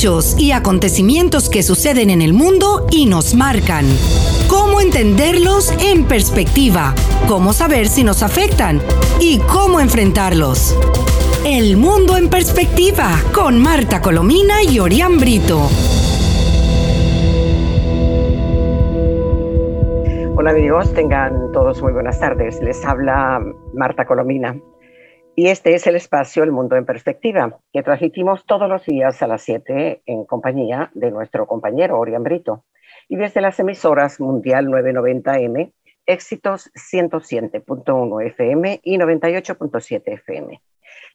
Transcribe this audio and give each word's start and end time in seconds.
hechos 0.00 0.34
y 0.38 0.52
acontecimientos 0.52 1.50
que 1.50 1.62
suceden 1.62 2.08
en 2.08 2.22
el 2.22 2.32
mundo 2.32 2.86
y 2.90 3.04
nos 3.04 3.34
marcan. 3.34 3.84
Cómo 4.48 4.80
entenderlos 4.80 5.70
en 5.78 6.06
perspectiva, 6.06 6.94
cómo 7.28 7.52
saber 7.52 7.86
si 7.86 8.02
nos 8.02 8.22
afectan 8.22 8.80
y 9.20 9.40
cómo 9.40 9.78
enfrentarlos. 9.78 10.74
El 11.44 11.76
mundo 11.76 12.16
en 12.16 12.30
perspectiva 12.30 13.10
con 13.34 13.60
Marta 13.60 14.00
Colomina 14.00 14.62
y 14.62 14.78
Orián 14.78 15.18
Brito. 15.18 15.68
Hola 20.34 20.52
amigos, 20.52 20.94
tengan 20.94 21.52
todos 21.52 21.82
muy 21.82 21.92
buenas 21.92 22.18
tardes. 22.18 22.58
Les 22.62 22.82
habla 22.86 23.38
Marta 23.74 24.06
Colomina. 24.06 24.56
Y 25.36 25.48
este 25.48 25.74
es 25.74 25.86
el 25.86 25.96
espacio 25.96 26.42
El 26.42 26.52
Mundo 26.52 26.76
en 26.76 26.84
Perspectiva, 26.84 27.60
que 27.72 27.82
transmitimos 27.82 28.44
todos 28.46 28.68
los 28.68 28.84
días 28.84 29.22
a 29.22 29.26
las 29.26 29.42
7 29.42 30.02
en 30.04 30.24
compañía 30.24 30.90
de 30.94 31.10
nuestro 31.10 31.46
compañero 31.46 31.98
Orián 31.98 32.24
Brito. 32.24 32.64
Y 33.08 33.16
desde 33.16 33.40
las 33.40 33.58
emisoras 33.60 34.20
Mundial 34.20 34.66
990M, 34.66 35.72
Éxitos 36.06 36.70
107.1 36.74 38.26
FM 38.26 38.80
y 38.82 38.98
98.7 38.98 40.02
FM. 40.14 40.60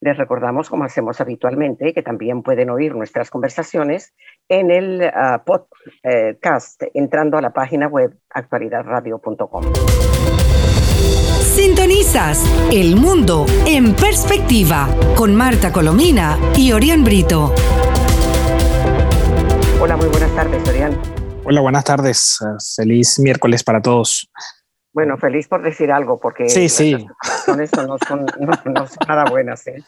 Les 0.02 0.18
recordamos, 0.18 0.70
como 0.70 0.84
hacemos 0.84 1.22
habitualmente, 1.22 1.94
que 1.94 2.02
también 2.02 2.44
pueden 2.44 2.70
oír 2.70 2.96
nuestras 2.96 3.30
conversaciones 3.30 4.14
en 4.48 4.72
el 4.72 5.04
ah, 5.04 5.44
podcast 5.46 6.84
entrando 6.94 7.38
a 7.38 7.42
la 7.42 7.52
página 7.52 7.88
web 7.88 8.18
actualidadradio.com. 8.30 9.64
El 12.72 12.96
Mundo 12.96 13.46
en 13.68 13.94
Perspectiva 13.94 14.88
con 15.18 15.36
Marta 15.36 15.74
Colomina 15.74 16.38
y 16.56 16.72
Orián 16.72 17.04
Brito. 17.04 17.54
Hola, 19.82 19.98
muy 19.98 20.08
buenas 20.08 20.34
tardes, 20.34 20.66
Orián. 20.70 20.98
Hola, 21.44 21.60
buenas 21.60 21.84
tardes. 21.84 22.40
Feliz 22.78 23.20
miércoles 23.20 23.66
para 23.66 23.82
todos. 23.82 24.32
Bueno, 24.94 25.18
feliz 25.18 25.50
por 25.50 25.62
decir 25.62 25.92
algo, 25.92 26.18
porque 26.18 26.48
sí, 26.48 26.70
sí. 26.70 27.06
Con 27.46 27.62
eso 27.62 27.86
no 27.86 27.98
son, 28.08 28.26
nada 29.10 29.26
buenas. 29.26 29.68
¿eh? 29.68 29.84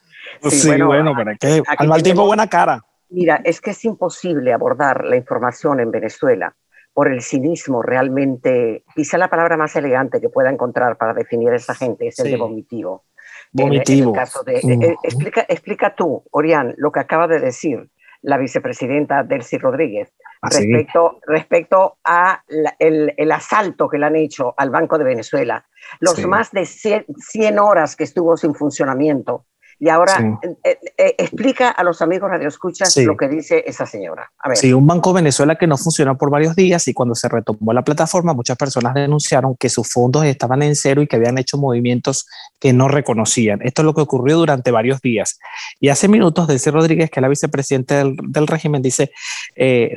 Sí, 0.49 0.81
bueno, 0.81 1.13
¿para 1.15 1.37
qué? 1.37 1.63
Al 1.77 1.87
mal 1.87 2.03
tiempo, 2.03 2.25
buena 2.25 2.47
cara. 2.47 2.83
Mira, 3.07 3.39
es 3.45 3.61
que 3.61 3.71
es 3.71 3.85
imposible 3.85 4.51
abordar 4.51 5.05
la 5.05 5.15
información 5.15 5.79
en 5.79 5.91
Venezuela 5.91 6.53
por 6.97 7.13
el 7.13 7.21
cinismo 7.21 7.83
realmente, 7.83 8.83
quizá 8.95 9.19
la 9.19 9.29
palabra 9.29 9.55
más 9.55 9.75
elegante 9.75 10.19
que 10.19 10.29
pueda 10.29 10.49
encontrar 10.49 10.97
para 10.97 11.13
definir 11.13 11.51
a 11.51 11.55
esa 11.55 11.75
gente 11.75 12.07
es 12.07 12.17
el 12.17 12.31
de 12.31 12.37
vomitivo. 12.37 13.03
Vomitivo. 13.51 14.13
caso 14.13 14.43
de, 14.43 14.55
eh, 14.55 14.95
explica, 15.03 15.45
explica 15.47 15.93
tú, 15.95 16.23
Orián, 16.31 16.73
lo 16.77 16.91
que 16.91 16.99
acaba 16.99 17.27
de 17.27 17.39
decir 17.39 17.87
la 18.23 18.39
vicepresidenta 18.39 19.21
Delcy 19.21 19.59
Rodríguez 19.59 20.11
ah, 20.41 20.49
respecto, 20.49 21.19
respecto 21.27 21.99
a 22.03 22.43
el, 22.79 23.13
el, 23.15 23.31
asalto 23.31 23.87
que 23.87 23.99
le 23.99 24.07
han 24.07 24.15
hecho 24.15 24.55
al 24.57 24.71
Banco 24.71 24.97
de 24.97 25.03
Venezuela, 25.03 25.67
los 25.99 26.25
más 26.25 26.49
de 26.49 26.65
100 26.65 27.59
horas 27.59 27.95
que 27.95 28.05
estuvo 28.05 28.35
sin 28.37 28.55
funcionamiento, 28.55 29.45
y 29.79 29.89
ahora 29.89 30.39
eh, 30.41 30.57
eh, 30.63 30.79
eh, 30.97 31.15
explica 31.19 31.69
a 31.69 31.83
los 31.83 32.01
amigos 32.01 32.29
radioescuchas 32.31 32.97
lo 32.97 33.15
que 33.15 33.27
dice 33.27 33.63
esa 33.67 33.85
señora. 33.85 34.31
A 34.39 34.55
Sí, 34.55 34.73
un 34.73 34.87
Banco 34.87 35.13
Venezuela 35.13 35.55
que 35.55 35.67
no 35.67 35.77
funcionó 35.77 36.17
por 36.17 36.31
varios 36.31 36.55
días 36.55 36.87
y 36.87 36.93
cuando 36.93 37.13
se 37.13 37.29
retomó 37.29 37.73
la 37.73 37.83
plataforma 37.83 38.33
muchas 38.33 38.57
personas 38.57 38.95
denunciaron 38.95 39.55
que 39.55 39.69
sus 39.69 39.87
fondos 39.91 40.25
estaban 40.25 40.63
en 40.63 40.75
cero 40.75 41.01
y 41.03 41.07
que 41.07 41.17
habían 41.17 41.37
hecho 41.37 41.57
movimientos 41.57 42.25
que 42.59 42.73
no 42.73 42.87
reconocían. 42.87 43.59
Esto 43.61 43.83
es 43.83 43.85
lo 43.85 43.93
que 43.93 44.01
ocurrió 44.01 44.37
durante 44.37 44.71
varios 44.71 44.99
días. 45.01 45.37
Y 45.79 45.89
hace 45.89 46.07
minutos 46.07 46.47
Delcy 46.47 46.71
Rodríguez, 46.71 47.11
que 47.11 47.19
es 47.19 47.21
la 47.21 47.27
vicepresidenta 47.27 47.97
del, 47.97 48.47
régimen, 48.47 48.81
dice, 48.81 49.11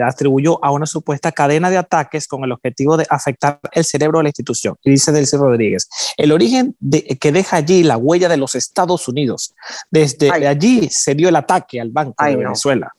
atribuyó 0.04 0.62
a 0.62 0.72
una 0.72 0.84
supuesta 0.84 1.32
cadena 1.32 1.70
de 1.70 1.78
ataques 1.78 2.28
con 2.28 2.44
el 2.44 2.52
objetivo 2.52 2.98
de 2.98 3.06
afectar 3.08 3.60
el 3.72 3.84
cerebro 3.84 4.18
de 4.18 4.24
la 4.24 4.28
institución. 4.28 4.76
Y 4.82 4.90
dice 4.90 5.10
Delcy 5.10 5.38
Rodríguez, 5.38 5.88
el 6.19 6.32
origen 6.32 6.76
de, 6.80 7.02
que 7.19 7.32
deja 7.32 7.56
allí 7.56 7.82
la 7.82 7.96
huella 7.96 8.28
de 8.28 8.36
los 8.36 8.54
Estados 8.54 9.08
Unidos 9.08 9.54
desde 9.91 10.31
allí 10.47 10.88
se 10.91 11.14
dio 11.14 11.28
el 11.28 11.36
ataque 11.36 11.81
al 11.81 11.91
Banco 11.91 12.25
de 12.25 12.36
Venezuela. 12.36 12.92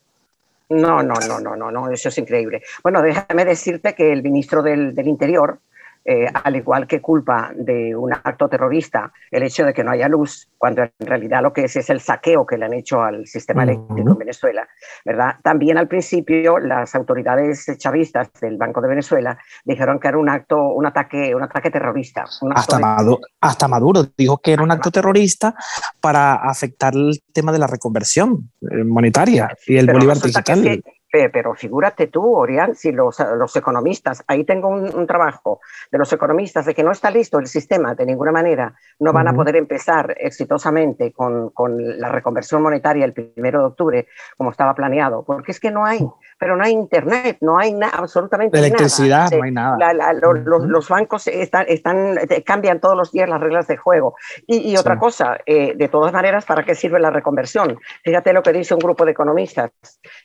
No, 0.69 1.03
no, 1.03 1.15
no, 1.27 1.39
no, 1.39 1.55
no, 1.55 1.69
no, 1.69 1.91
eso 1.91 2.09
es 2.09 2.17
increíble. 2.17 2.63
Bueno, 2.81 3.01
déjame 3.01 3.43
decirte 3.43 3.93
que 3.93 4.13
el 4.13 4.23
ministro 4.23 4.63
del, 4.63 4.95
del 4.95 5.07
Interior, 5.07 5.59
eh, 6.03 6.27
al 6.43 6.55
igual 6.55 6.87
que 6.87 6.99
culpa 6.99 7.51
de 7.55 7.95
un 7.95 8.11
acto 8.11 8.49
terrorista 8.49 9.11
el 9.29 9.43
hecho 9.43 9.65
de 9.65 9.73
que 9.73 9.83
no 9.83 9.91
haya 9.91 10.07
luz, 10.07 10.49
cuando 10.57 10.81
en 10.83 10.91
realidad 10.99 11.43
lo 11.43 11.53
que 11.53 11.65
es 11.65 11.75
es 11.75 11.89
el 11.89 12.01
saqueo 12.01 12.45
que 12.45 12.57
le 12.57 12.65
han 12.65 12.73
hecho 12.73 13.01
al 13.01 13.27
sistema 13.27 13.63
eléctrico 13.63 14.11
en 14.11 14.17
Venezuela, 14.17 14.67
¿verdad? 15.05 15.35
También 15.43 15.77
al 15.77 15.87
principio 15.87 16.57
las 16.57 16.95
autoridades 16.95 17.65
chavistas 17.77 18.29
del 18.41 18.57
Banco 18.57 18.81
de 18.81 18.87
Venezuela 18.87 19.37
dijeron 19.63 19.99
que 19.99 20.07
era 20.07 20.17
un 20.17 20.29
acto, 20.29 20.57
un 20.57 20.85
ataque, 20.85 21.35
un 21.35 21.43
ataque 21.43 21.69
terrorista. 21.69 22.25
hasta, 22.55 22.79
Maduro, 22.79 23.19
hasta 23.39 23.67
Maduro 23.67 24.05
dijo 24.17 24.39
que 24.39 24.53
era 24.53 24.63
un 24.63 24.71
acto 24.71 24.91
terrorista 24.91 25.53
para 25.99 26.35
afectar 26.35 26.93
el 26.95 27.21
tema 27.31 27.51
de 27.51 27.59
la 27.59 27.67
reconversión 27.67 28.51
eh, 28.61 28.83
monetaria 28.83 29.49
y 29.67 29.77
el 29.77 29.91
bolívar 29.91 30.17
digital 30.19 30.83
pero 31.11 31.53
figúrate 31.53 32.07
tú, 32.07 32.35
Orián, 32.35 32.75
si 32.75 32.91
los, 32.91 33.17
los 33.35 33.55
economistas, 33.55 34.23
ahí 34.27 34.45
tengo 34.45 34.69
un, 34.69 35.05
trabajo 35.07 35.59
de 35.91 35.97
los 35.97 36.11
economistas 36.13 36.65
de 36.65 36.73
que 36.73 36.83
no 36.83 36.91
está 36.91 37.11
listo 37.11 37.37
el 37.39 37.47
sistema 37.47 37.95
de 37.95 38.05
ninguna 38.05 38.31
manera, 38.31 38.73
no 38.99 39.11
van 39.11 39.27
a 39.27 39.33
poder 39.33 39.57
empezar 39.57 40.15
exitosamente 40.17 41.11
con, 41.11 41.49
con, 41.49 41.99
la 41.99 42.09
reconversión 42.09 42.61
monetaria 42.61 43.03
el 43.03 43.13
primero 43.13 43.59
de 43.59 43.65
octubre, 43.65 44.07
como 44.37 44.51
estaba 44.51 44.73
planeado, 44.73 45.23
porque 45.23 45.51
es 45.51 45.59
que 45.59 45.71
no 45.71 45.85
hay, 45.85 45.99
pero 46.41 46.57
no 46.57 46.63
hay 46.63 46.71
internet, 46.71 47.37
no 47.41 47.59
hay 47.59 47.71
nada, 47.71 47.99
absolutamente 47.99 48.57
electricidad, 48.57 49.29
no 49.29 49.43
hay 49.43 49.51
nada. 49.51 50.11
los, 50.11 50.89
bancos 50.89 51.27
están, 51.27 51.65
están, 51.67 52.17
eh, 52.17 52.41
cambian 52.41 52.79
todos 52.79 52.97
los 52.97 53.11
días 53.11 53.29
las 53.29 53.39
reglas 53.39 53.67
de 53.67 53.77
juego. 53.77 54.15
Y, 54.47 54.75
otra 54.75 54.97
cosa, 54.97 55.37
eh, 55.45 55.75
de 55.75 55.87
todas 55.87 56.11
maneras, 56.11 56.45
¿para 56.45 56.63
qué 56.63 56.73
sirve 56.73 56.99
la 56.99 57.11
reconversión? 57.11 57.77
Fíjate 58.03 58.33
lo 58.33 58.41
que 58.41 58.53
dice 58.53 58.73
un 58.73 58.79
grupo 58.79 59.05
de 59.05 59.11
economistas, 59.11 59.69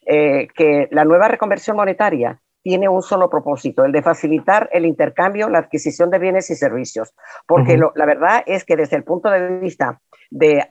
eh, 0.07 0.49
que 0.55 0.89
la 0.91 1.05
nueva 1.05 1.29
reconversión 1.29 1.77
monetaria 1.77 2.41
tiene 2.67 2.89
un 2.89 3.01
solo 3.01 3.31
propósito, 3.31 3.85
el 3.85 3.93
de 3.93 4.03
facilitar 4.03 4.69
el 4.73 4.87
intercambio, 4.87 5.49
la 5.49 5.61
adquisición 5.61 6.11
de 6.11 6.19
bienes 6.19 6.51
y 6.51 6.57
servicios. 6.57 7.15
Porque 7.47 7.79
la 7.79 8.07
verdad 8.07 8.43
es 8.45 8.65
que 8.65 8.75
desde 8.75 8.97
el 8.97 9.05
punto 9.05 9.31
de 9.31 9.61
vista 9.61 10.01
de, 10.33 10.67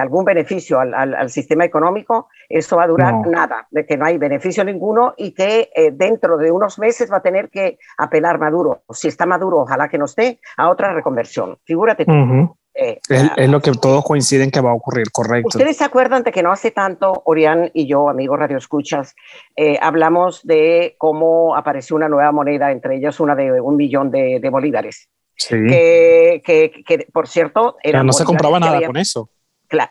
algún 0.00 0.24
beneficio 0.24 0.78
al, 0.78 1.28
sistema 1.30 1.64
económico, 1.64 2.28
eso 2.48 2.76
va 2.76 2.84
a 2.84 2.86
durar 2.86 3.14
nada, 3.26 3.66
de 3.72 3.84
que 3.84 3.96
no 3.96 4.06
hay 4.06 4.16
beneficio 4.16 4.62
ninguno 4.62 5.14
y 5.16 5.34
que 5.34 5.70
eh, 5.74 5.90
dentro 5.92 6.38
de 6.38 6.52
unos 6.52 6.78
meses 6.78 7.10
va 7.10 7.16
a 7.16 7.22
tener 7.22 7.50
que 7.50 7.78
apelar 7.98 8.38
Maduro, 8.38 8.84
si 8.90 9.08
está 9.08 9.26
Maduro, 9.26 9.62
ojalá 9.62 9.88
que 9.88 9.98
no 9.98 10.04
esté, 10.04 10.38
a 10.56 10.70
otra 10.70 10.94
reconversión. 10.94 11.58
Figúrate 11.64 12.04
tú. 12.04 12.56
Eh, 12.76 12.98
es, 13.08 13.48
lo 13.48 13.60
que 13.60 13.70
todos 13.72 14.04
coinciden 14.04 14.50
que 14.50 14.60
va 14.60 14.70
a 14.70 14.74
ocurrir, 14.74 15.10
correcto. 15.12 15.48
Ustedes 15.48 15.76
se 15.76 15.84
acuerdan 15.84 16.24
de 16.24 16.32
que 16.32 16.42
no 16.42 16.50
hace 16.50 16.72
tanto, 16.72 17.22
Orián 17.24 17.70
y 17.72 17.86
yo, 17.86 18.08
amigos 18.08 18.38
Radio 18.38 18.58
Escuchas, 18.58 19.14
eh, 19.54 19.78
hablamos 19.80 20.44
de 20.44 20.96
cómo 20.98 21.56
apareció 21.56 21.94
una 21.94 22.08
nueva 22.08 22.32
moneda, 22.32 22.72
entre 22.72 22.96
ellas 22.96 23.20
una 23.20 23.36
de 23.36 23.60
un 23.60 23.76
millón 23.76 24.10
de, 24.10 24.40
bolívares. 24.50 25.08
Sí. 25.36 25.56
Que, 25.66 26.42
que, 26.44 27.06
por 27.12 27.28
cierto, 27.28 27.76
era 27.82 28.02
no 28.02 28.12
se 28.12 28.24
compraba 28.24 28.58
nada 28.58 28.84
con 28.84 28.96
eso. 28.96 29.30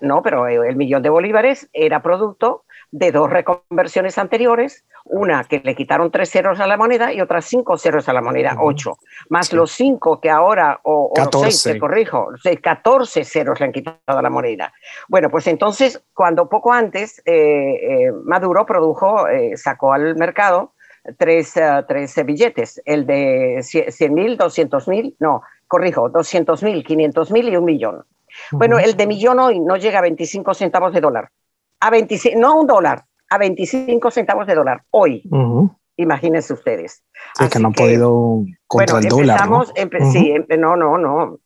no, 0.01 0.21
pero 0.21 0.47
el 0.47 0.75
millón 0.75 1.03
de 1.03 1.09
bolívares 1.09 1.69
era 1.71 2.01
producto 2.01 2.65
de 2.91 3.11
dos 3.11 3.29
reconversiones 3.29 4.17
anteriores, 4.17 4.85
una 5.05 5.43
que 5.43 5.61
le 5.63 5.75
quitaron 5.75 6.11
tres 6.11 6.29
ceros 6.29 6.59
a 6.59 6.67
la 6.67 6.77
moneda 6.77 7.11
y 7.13 7.21
otras 7.21 7.45
cinco 7.45 7.77
ceros 7.77 8.07
a 8.07 8.13
la 8.13 8.21
moneda, 8.21 8.55
ocho, 8.59 8.97
más 9.29 9.51
los 9.53 9.71
cinco 9.71 10.19
que 10.19 10.29
ahora, 10.29 10.79
o, 10.83 11.11
o 11.15 11.39
seis, 11.41 11.63
te 11.63 11.77
corrijo, 11.77 12.29
seis, 12.41 12.59
14 12.61 13.23
ceros 13.23 13.59
le 13.59 13.65
han 13.65 13.71
quitado 13.71 13.97
a 14.05 14.21
la 14.21 14.29
moneda. 14.29 14.73
Bueno, 15.07 15.29
pues 15.29 15.47
entonces, 15.47 16.01
cuando 16.13 16.47
poco 16.47 16.71
antes 16.71 17.21
eh, 17.25 18.05
eh, 18.05 18.11
Maduro 18.23 18.65
produjo, 18.65 19.27
eh, 19.27 19.57
sacó 19.57 19.93
al 19.93 20.15
mercado 20.15 20.73
tres, 21.17 21.53
tres 21.87 22.25
billetes, 22.25 22.81
el 22.85 23.05
de 23.05 23.59
100 23.61 24.13
mil, 24.13 24.37
200 24.37 24.87
mil, 24.87 25.15
no, 25.19 25.41
corrijo, 25.67 26.09
200 26.09 26.63
mil, 26.63 26.83
500 26.83 27.31
mil 27.31 27.49
y 27.49 27.57
un 27.57 27.65
millón. 27.65 28.05
Bueno, 28.51 28.79
el 28.79 28.95
de 28.95 29.05
millón 29.05 29.39
hoy 29.39 29.59
no 29.59 29.75
llega 29.77 29.99
a 29.99 30.01
25 30.01 30.53
centavos 30.53 30.93
de 30.93 31.01
dólar. 31.01 31.29
A 31.79 31.89
25, 31.89 32.39
no 32.39 32.47
a 32.47 32.53
un 32.53 32.67
dólar, 32.67 33.03
a 33.33 33.37
25 33.39 34.11
centavos 34.11 34.45
de 34.45 34.53
dólar 34.53 34.83
hoy. 34.91 35.23
Imagínense 35.97 36.53
ustedes. 36.53 37.03
Sí, 37.33 37.49
que 37.49 37.59
no 37.59 37.69
han 37.69 37.73
podido 37.73 38.43
contra 38.67 38.99
el 38.99 39.07
dólar. 39.07 39.49
¿no? 39.49 39.65
sí, 40.11 40.35
no, 40.57 40.75
no, 40.75 40.99
no. 40.99 41.39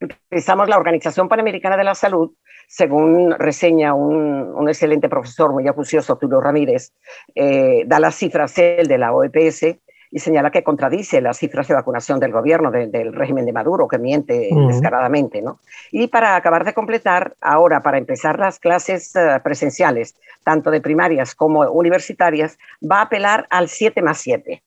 Empezamos 0.00 0.66
la 0.70 0.78
Organización 0.78 1.28
Panamericana 1.28 1.76
de 1.76 1.84
la 1.84 1.94
Salud, 1.94 2.32
según 2.66 3.32
reseña 3.32 3.92
un, 3.92 4.50
un 4.54 4.68
excelente 4.70 5.10
profesor 5.10 5.52
muy 5.52 5.68
acucioso, 5.68 6.16
Tulio 6.16 6.40
Ramírez, 6.40 6.94
eh, 7.34 7.84
da 7.86 8.00
las 8.00 8.14
cifras 8.14 8.56
él 8.56 8.88
de 8.88 8.96
la 8.96 9.12
OEPS, 9.12 9.76
y 10.10 10.18
señala 10.18 10.50
que 10.50 10.64
contradice 10.64 11.20
las 11.20 11.38
cifras 11.38 11.68
de 11.68 11.74
vacunación 11.74 12.18
del 12.18 12.32
gobierno, 12.32 12.70
del 12.70 13.12
régimen 13.12 13.46
de 13.46 13.52
Maduro, 13.52 13.86
que 13.86 13.98
miente 13.98 14.50
descaradamente. 14.68 15.40
¿no? 15.40 15.60
Y 15.92 16.08
para 16.08 16.36
acabar 16.36 16.64
de 16.64 16.74
completar, 16.74 17.34
ahora 17.40 17.80
para 17.80 17.98
empezar 17.98 18.38
las 18.38 18.58
clases 18.58 19.14
eh, 19.14 19.40
presenciales, 19.42 20.16
tanto 20.42 20.70
de 20.70 20.80
primarias 20.80 21.34
como 21.34 21.60
universitarias, 21.60 22.58
va 22.82 22.98
a 22.98 23.02
apelar 23.02 23.46
al 23.50 23.68
7 23.68 24.02
más 24.02 24.18
7. 24.18 24.62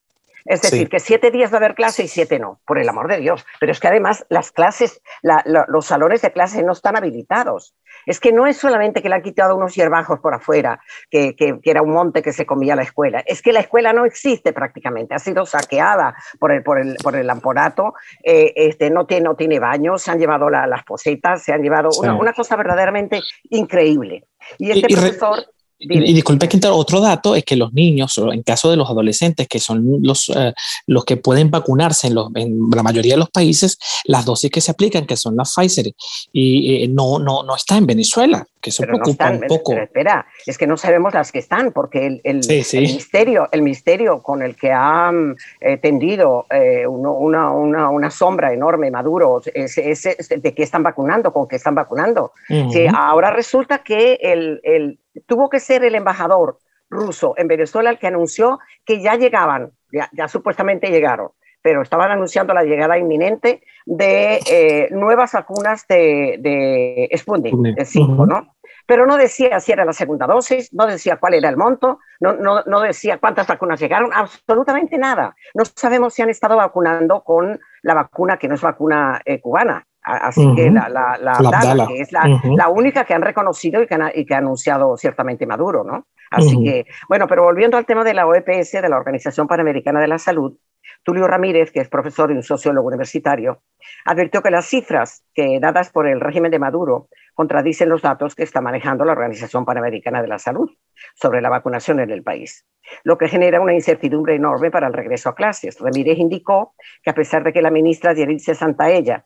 Es 0.46 0.62
decir, 0.62 0.90
que 0.90 1.00
siete 1.00 1.32
días 1.32 1.52
va 1.52 1.56
a 1.56 1.60
haber 1.60 1.74
clase 1.76 2.04
y 2.04 2.08
siete 2.08 2.38
no, 2.38 2.60
por 2.66 2.78
el 2.78 2.90
amor 2.90 3.08
de 3.08 3.18
Dios. 3.18 3.46
Pero 3.60 3.72
es 3.72 3.80
que 3.80 3.88
además 3.88 4.26
las 4.30 4.52
clases, 4.52 5.02
los 5.24 5.86
salones 5.86 6.22
de 6.22 6.32
clase 6.32 6.64
no 6.64 6.74
están 6.74 6.98
habilitados. 6.98 7.74
Es 8.06 8.20
que 8.20 8.32
no 8.32 8.48
es 8.48 8.58
solamente 8.58 9.02
que 9.02 9.10
le 9.10 9.16
han 9.16 9.22
quitado 9.22 9.56
unos 9.56 9.76
hierbajos 9.76 10.20
por 10.20 10.34
afuera, 10.34 10.80
que, 11.10 11.36
era 11.64 11.82
un 11.82 11.92
monte 11.92 12.22
que 12.22 12.34
se 12.34 12.46
comía 12.46 12.76
la 12.76 12.84
escuela, 12.84 13.24
es 13.26 13.42
que 13.42 13.54
la 13.54 13.62
escuela 13.62 13.94
no 13.94 14.06
existe 14.06 14.54
prácticamente, 14.54 15.16
ha 15.16 15.20
sido 15.20 15.46
saqueada 15.46 16.16
por 16.40 16.52
el, 16.52 16.64
por 16.64 16.80
el, 16.80 16.96
por 16.96 17.16
el 17.16 17.28
lamporato, 17.28 17.94
eh, 18.24 18.54
este, 18.56 18.90
no, 18.90 19.06
tiene, 19.06 19.24
no 19.24 19.36
tiene 19.36 19.60
baños, 19.60 20.02
se 20.02 20.12
han 20.12 20.20
llevado 20.20 20.50
las 20.50 20.84
posetas, 20.84 21.44
se 21.44 21.54
han 21.54 21.62
llevado 21.62 21.90
una, 22.00 22.34
cosa 22.34 22.56
verdaderamente 22.56 23.22
increíble. 23.50 24.26
Y 24.58 24.72
este 24.72 24.94
profesor... 24.94 25.40
Y, 25.40 25.53
disculpe 25.88 26.48
que 26.48 26.60
otro 26.68 27.02
dato 27.02 27.36
es 27.36 27.44
que 27.44 27.56
los 27.56 27.74
niños, 27.74 28.18
en 28.18 28.44
caso 28.44 28.70
de 28.70 28.78
los 28.78 28.90
adolescentes, 28.90 29.48
que 29.48 29.60
son 29.60 30.00
los, 30.02 30.30
eh, 30.36 30.54
los 30.88 31.06
que 31.06 31.18
pueden 31.18 31.52
vacunarse 31.52 32.08
en, 32.08 32.16
los, 32.16 32.30
en, 32.36 32.70
la 32.74 32.84
mayoría 32.84 33.14
de 33.14 33.20
los 33.20 33.30
países, 33.30 33.78
las 34.06 34.26
dosis 34.26 34.52
que 34.52 34.62
se 34.62 34.72
aplican, 34.72 35.06
que 35.06 35.18
son 35.18 35.36
las 35.36 35.54
Pfizer, 35.54 35.92
y 36.32 36.84
eh, 36.84 36.88
no, 36.88 37.20
no, 37.20 37.44
no 37.44 37.56
está 37.56 37.78
en 37.78 37.86
Venezuela, 37.86 38.46
que 38.62 38.70
eso 38.70 38.84
preocupa 38.84 39.32
un 39.32 39.42
poco. 39.42 39.74
espera, 39.74 40.26
es 40.46 40.58
que 40.58 40.68
no 40.68 40.78
sabemos 40.78 41.14
las 41.14 41.32
que 41.32 41.40
están, 41.40 41.72
porque 41.72 42.06
el, 42.06 42.22
el, 42.24 42.38
misterio, 42.38 43.50
el 43.52 43.62
misterio 43.62 44.22
con 44.22 44.42
el 44.42 44.56
que 44.56 44.72
ha 44.72 45.12
eh, 45.60 45.78
tendido 45.78 46.46
una, 46.88 47.52
una, 47.52 47.90
una, 47.90 48.12
sombra 48.12 48.54
enorme, 48.54 48.92
Maduro, 48.92 49.42
es, 49.54 49.76
de 49.76 50.54
qué 50.54 50.64
están 50.64 50.84
vacunando, 50.84 51.34
con 51.34 51.48
qué 51.48 51.58
están 51.58 51.76
vacunando. 51.76 52.32
que 52.48 52.90
ahora 52.94 53.32
resulta 53.32 53.80
que 53.80 54.20
el, 54.22 54.60
el 54.64 55.00
tuvo 55.26 55.50
que 55.50 55.60
ser 55.60 55.84
el 55.84 55.96
embajador 55.96 56.60
ruso 56.90 57.34
en 57.38 57.48
Venezuela 57.48 57.90
el 57.90 58.00
que 58.00 58.08
anunció 58.08 58.60
que 58.86 59.02
ya 59.02 59.16
llegaban, 59.16 59.72
ya, 59.92 60.28
supuestamente 60.28 60.90
llegaron, 60.90 61.32
pero 61.62 61.82
estaban 61.82 62.12
anunciando 62.12 62.54
la 62.54 62.64
llegada 62.64 62.98
inminente 62.98 63.64
de 63.86 64.40
eh, 64.50 64.88
nuevas 64.92 65.32
vacunas 65.34 65.86
de, 65.88 66.38
de 66.40 67.10
Sputnik, 67.18 67.56
de 67.56 67.86
5, 67.86 68.26
¿no? 68.26 68.56
Pero 68.86 69.06
no 69.06 69.16
decía 69.16 69.60
si 69.60 69.72
era 69.72 69.86
la 69.86 69.94
segunda 69.94 70.28
dosis, 70.28 70.74
no 70.74 70.86
decía 70.86 71.18
cuál 71.18 71.36
era 71.36 71.50
el 71.50 71.58
monto, 71.58 72.00
no, 72.20 72.34
no, 72.34 72.64
no 72.66 72.82
decía 72.82 73.18
cuántas 73.18 73.48
vacunas 73.48 73.80
llegaron, 73.80 74.12
absolutamente 74.14 74.98
nada. 74.98 75.36
No 75.54 75.64
sabemos 75.64 76.14
si 76.14 76.22
han 76.22 76.30
estado 76.30 76.58
vacunando 76.58 77.24
con 77.24 77.60
la 77.82 77.94
vacuna 77.94 78.38
que 78.38 78.48
no 78.48 78.56
es 78.56 78.62
vacuna 78.62 79.22
eh, 79.24 79.40
cubana. 79.40 79.88
Así 80.04 80.54
que 80.56 80.70
la, 80.70 80.90
la, 80.90 81.18
la, 81.18 81.88
que 81.88 82.02
es 82.02 82.12
la, 82.12 82.68
única 82.68 83.06
que 83.06 83.14
han 83.14 83.22
reconocido 83.22 83.82
y 83.82 83.88
que, 83.88 83.98
y 84.16 84.26
que 84.26 84.36
ha 84.36 84.40
anunciado 84.40 84.98
ciertamente 84.98 85.46
Maduro, 85.46 85.84
¿no? 85.84 86.08
Así 86.30 86.62
que, 86.64 86.88
bueno, 87.08 87.28
pero 87.28 87.44
volviendo 87.44 87.78
al 87.78 87.86
tema 87.86 88.04
de 88.04 88.14
la 88.14 88.28
OEPS, 88.28 88.72
de 88.74 88.90
la 88.90 88.98
Organización 88.98 89.48
Panamericana 89.48 90.02
de 90.02 90.08
la 90.08 90.18
Salud, 90.18 90.58
Tulio 91.04 91.28
Ramírez, 91.28 91.72
que 91.72 91.80
es 91.80 91.90
profesor 91.90 92.32
y 92.32 92.36
un 92.36 92.44
sociólogo 92.44 92.88
universitario, 92.88 93.62
advirtió 94.06 94.42
que 94.42 94.52
las 94.52 94.66
cifras 94.66 95.24
que 95.34 95.60
dadas 95.60 95.90
por 95.92 96.08
el 96.08 96.20
régimen 96.20 96.52
de 96.52 96.60
Maduro 96.60 97.08
contradicen 97.34 97.90
los 97.90 98.02
datos 98.02 98.36
que 98.36 98.44
está 98.44 98.62
manejando 98.62 99.06
la 99.06 99.14
Organización 99.14 99.66
Panamericana 99.66 100.22
de 100.22 100.28
la 100.28 100.40
Salud 100.40 100.70
sobre 101.16 101.42
la 101.42 101.50
vacunación 101.50 102.00
en 102.00 102.10
el 102.10 102.24
país, 102.24 102.66
lo 103.04 103.18
que 103.18 103.28
genera 103.28 103.62
una 103.62 103.74
incertidumbre 103.74 104.36
enorme 104.36 104.72
para 104.72 104.88
el 104.88 104.94
regreso 104.94 105.30
a 105.30 105.36
clases. 105.36 105.80
Ramírez 105.80 106.18
indicó 106.18 106.76
que 107.02 107.10
a 107.10 107.16
pesar 107.16 107.44
de 107.44 107.54
que 107.54 107.62
la 107.62 107.72
ministra 107.72 108.16
Santa 108.16 108.56
Santaella 108.56 109.26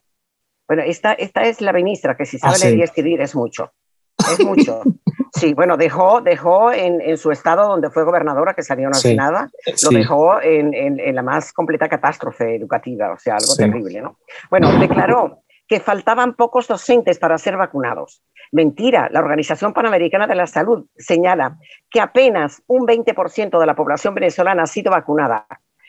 bueno, 0.68 0.84
esta, 0.84 1.14
esta 1.14 1.42
es 1.44 1.62
la 1.62 1.74
ministra 1.74 2.16
que 2.16 2.26
si 2.26 2.38
sabe 2.38 2.56
ah, 2.56 2.66
leer 2.66 2.78
y 2.80 2.84
escribir 2.84 3.22
es 3.22 3.36
mucho. 3.36 3.72
Es 4.32 4.44
mucho. 4.46 4.82
Sí, 5.34 5.54
bueno, 5.54 5.78
dejó, 5.78 6.22
dejó 6.22 6.72
en, 6.72 7.00
en, 7.00 7.16
su 7.16 7.30
estado 7.32 7.68
donde 7.68 7.92
fue 7.92 8.04
gobernadora, 8.04 8.56
que 8.56 8.64
salió 8.64 8.90
no 8.90 8.96
hace 8.96 9.14
nada, 9.14 9.52
lo 9.84 9.90
dejó 9.96 10.42
en, 10.42 10.74
en, 10.74 11.14
la 11.14 11.22
más 11.22 11.54
completa 11.54 11.88
catástrofe 11.88 12.56
educativa, 12.56 13.12
o 13.12 13.20
sea, 13.20 13.36
algo 13.36 13.56
terrible, 13.56 14.02
¿no? 14.02 14.18
Bueno, 14.50 14.80
declaró 14.80 15.44
que 15.68 15.80
faltaban 15.80 16.34
pocos 16.34 16.68
docentes 16.68 17.20
para 17.20 17.38
ser 17.38 17.56
vacunados. 17.56 18.24
Mentira, 18.52 19.10
la 19.12 19.20
Organización 19.20 19.74
Panamericana 19.74 20.26
de 20.26 20.36
la 20.36 20.48
Salud 20.48 20.88
señala 20.96 21.58
que 21.90 22.00
apenas 22.00 22.64
un 22.66 22.88
20% 22.88 23.60
de 23.60 23.66
la 23.66 23.76
población 23.76 24.16
venezolana 24.16 24.64
ha 24.64 24.68
sido 24.68 24.92
vacunada 24.92 25.46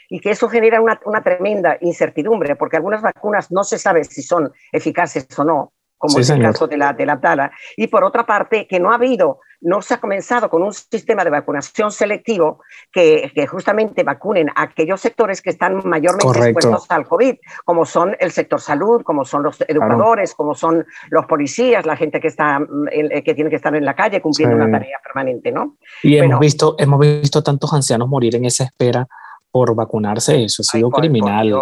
y 0.09 0.21
que 0.21 0.31
eso 0.31 0.49
genera 0.49 0.81
una, 0.81 1.23
tremenda 1.23 1.77
incertidumbre, 1.81 2.57
porque 2.57 2.77
algunas 2.77 3.03
vacunas 3.03 3.51
no 3.51 3.65
se 3.65 3.79
sabe 3.79 4.05
si 4.05 4.23
son 4.23 4.53
eficaces 4.73 5.27
o 5.39 5.45
no, 5.45 5.73
como 5.99 6.19
es 6.19 6.31
el 6.31 6.41
caso 6.41 6.67
de 6.67 6.77
la, 6.77 6.93
de 6.93 7.05
la 7.05 7.21
Tala, 7.21 7.51
y 7.77 7.89
por 7.89 8.05
otra 8.05 8.25
parte, 8.25 8.67
que 8.67 8.81
no 8.81 8.91
ha 8.91 8.95
habido, 8.95 9.41
no 9.61 9.83
se 9.83 9.95
ha 9.95 10.01
comenzado 10.01 10.49
con 10.49 10.63
un 10.63 10.73
sistema 10.73 11.25
de 11.25 11.31
vacunación 11.31 11.91
selectivo 11.91 12.61
que, 12.93 13.33
que 13.35 13.47
justamente 13.49 14.05
vacunen 14.05 14.49
a 14.51 14.63
aquellos 14.63 15.01
sectores 15.01 15.43
que 15.43 15.51
están 15.51 15.83
mayormente 15.85 16.39
expuestos 16.39 16.87
al 16.91 17.07
COVID, 17.07 17.35
como 17.65 17.85
son 17.85 18.17
el 18.21 18.31
sector 18.31 18.61
salud, 18.61 19.03
como 19.03 19.25
son 19.25 19.43
los 19.43 19.61
educadores, 19.67 20.35
como 20.35 20.55
son 20.55 20.87
los 21.11 21.27
policías, 21.27 21.85
la 21.85 21.97
gente 21.97 22.21
que, 22.21 22.29
está, 22.29 22.61
que 22.91 23.35
tiene 23.35 23.51
que 23.51 23.57
estar 23.57 23.75
en 23.75 23.85
la 23.85 23.97
calle 23.97 24.23
cumpliendo 24.23 24.57
una 24.57 24.71
tarea 24.71 24.99
permanente, 25.03 25.51
¿no? 25.51 25.77
Y 26.03 26.17
hemos, 26.17 26.39
visto, 26.39 26.77
hemos 26.79 27.01
visto 27.01 27.43
tantos 27.43 27.73
ancianos 27.75 28.09
morir 28.09 28.37
en 28.37 28.45
esa 28.45 28.65
espera 28.65 29.09
por 29.51 29.75
vacunarse, 29.75 30.45
eso 30.45 30.63
ha 30.63 30.65
sido 30.65 30.91
criminal. 30.91 31.55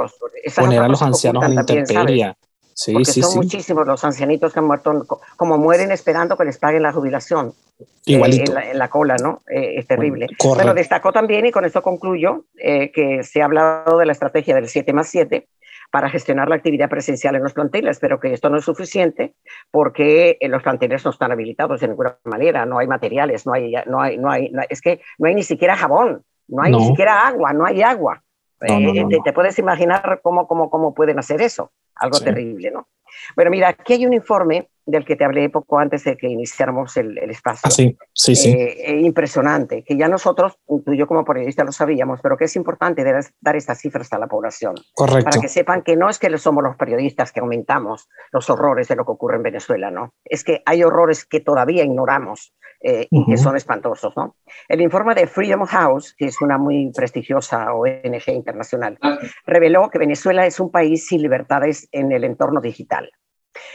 Poner 0.54 0.82
a 0.82 0.88
los 0.88 1.02
ancianos 1.02 1.44
a 1.44 1.48
la 1.48 1.60
intemperie. 1.60 2.34
Sí, 2.74 2.92
Porque 2.92 3.06
sí, 3.06 3.22
son 3.22 3.36
muchísimos 3.36 3.86
los 3.86 4.04
ancianitos 4.04 4.52
que 4.52 4.58
han 4.58 4.66
muerto, 4.66 5.06
como 5.36 5.56
mueren 5.56 5.92
esperando 5.92 6.36
que 6.36 6.44
les 6.44 6.58
paguen 6.58 6.82
la 6.82 6.92
jubilación. 6.92 7.54
Eh, 7.78 7.84
Igualito. 8.04 8.52
en, 8.58 8.78
la, 8.78 8.88
cola, 8.88 9.16
¿no? 9.16 9.42
Eh, 9.50 9.76
es 9.78 9.86
terrible. 9.86 10.26
Bueno, 10.44 10.74
destacó 10.74 11.10
también, 11.10 11.46
y 11.46 11.52
con 11.52 11.64
esto 11.64 11.80
concluyo, 11.80 12.44
eh, 12.58 12.92
que 12.92 13.22
se 13.22 13.40
ha 13.40 13.46
hablado 13.46 13.96
de 13.96 14.04
la 14.04 14.12
estrategia 14.12 14.54
del 14.54 14.68
7 14.68 14.92
más 14.92 15.08
7 15.08 15.48
para 15.90 16.10
gestionar 16.10 16.50
la 16.50 16.56
actividad 16.56 16.90
presencial 16.90 17.34
en 17.36 17.44
los 17.44 17.54
planteles, 17.54 17.98
pero 17.98 18.20
que 18.20 18.34
esto 18.34 18.50
no 18.50 18.58
es 18.58 18.64
suficiente 18.64 19.34
porque 19.70 20.36
los 20.42 20.62
planteles 20.62 21.02
no 21.04 21.12
están 21.12 21.32
habilitados 21.32 21.80
de 21.80 21.88
ninguna 21.88 22.18
manera, 22.24 22.66
no 22.66 22.78
hay 22.78 22.86
materiales, 22.86 23.46
no 23.46 23.54
hay, 23.54 23.72
no 23.86 24.02
hay, 24.02 24.18
no 24.18 24.30
hay, 24.30 24.50
es 24.68 24.82
que 24.82 25.00
no 25.18 25.28
hay 25.28 25.34
ni 25.34 25.44
siquiera 25.44 25.76
jabón 25.76 26.24
no 26.48 26.62
hay 26.62 26.72
ni 26.72 26.86
siquiera 26.86 27.26
agua, 27.26 27.52
no 27.52 27.66
hay 27.66 27.82
agua. 27.82 28.22
Eh, 28.60 29.04
te, 29.22 29.32
puedes 29.32 29.58
imaginar 29.58 30.20
cómo, 30.22 30.46
cómo, 30.46 30.70
cómo 30.70 30.94
pueden 30.94 31.18
hacer 31.18 31.42
eso. 31.42 31.72
Algo 31.94 32.20
terrible, 32.20 32.70
¿no? 32.70 32.88
Bueno, 33.34 33.50
mira, 33.50 33.68
aquí 33.68 33.94
hay 33.94 34.06
un 34.06 34.12
informe 34.12 34.68
del 34.86 35.04
que 35.04 35.16
te 35.16 35.24
hablé 35.24 35.50
poco 35.50 35.78
antes 35.78 36.04
de 36.04 36.16
que 36.16 36.28
iniciáramos 36.28 36.96
el, 36.96 37.18
espacio. 37.18 37.62
Ah, 37.64 37.70
sí, 37.70 37.96
sí, 38.12 38.36
sí. 38.36 38.50
Eh, 38.50 38.92
eh, 38.92 39.00
impresionante, 39.00 39.82
que 39.82 39.96
ya 39.96 40.08
nosotros, 40.08 40.58
tú 40.66 40.92
y 40.92 40.96
yo 40.96 41.06
como 41.06 41.24
periodistas 41.24 41.66
lo 41.66 41.72
sabíamos, 41.72 42.20
pero 42.22 42.36
que 42.36 42.44
es 42.44 42.54
importante 42.56 43.04
dar 43.40 43.56
estas 43.56 43.80
cifras 43.80 44.12
a 44.12 44.18
la 44.18 44.28
población. 44.28 44.74
Correcto. 44.94 45.30
Para 45.30 45.40
que 45.40 45.48
sepan 45.48 45.82
que 45.82 45.96
no 45.96 46.08
es 46.08 46.18
que 46.18 46.36
somos 46.38 46.62
los 46.62 46.76
periodistas 46.76 47.32
que 47.32 47.40
aumentamos 47.40 48.08
los 48.30 48.48
horrores 48.48 48.88
de 48.88 48.96
lo 48.96 49.04
que 49.04 49.12
ocurre 49.12 49.36
en 49.36 49.42
Venezuela, 49.42 49.90
¿no. 49.90 50.14
Es 50.24 50.44
que 50.44 50.62
hay 50.64 50.84
horrores 50.84 51.26
que 51.26 51.40
todavía 51.40 51.82
ignoramos 51.82 52.54
eh, 52.80 53.08
y 53.10 53.24
que 53.24 53.36
son 53.36 53.56
espantosos. 53.56 54.12
¿no? 54.16 54.36
El 54.68 54.80
informe 54.80 55.14
de 55.14 55.26
Freedom 55.26 55.64
House, 55.64 56.14
que 56.16 56.26
es 56.26 56.40
una 56.40 56.58
muy 56.58 56.92
prestigiosa 56.94 57.72
ONG 57.72 58.28
internacional, 58.28 58.98
reveló 59.46 59.88
que 59.90 59.98
Venezuela 59.98 60.46
es 60.46 60.60
un 60.60 60.70
país 60.70 61.06
sin 61.06 61.22
libertades 61.22 61.88
en 61.90 62.12
el 62.12 62.24
entorno 62.24 62.60
digital. 62.60 63.10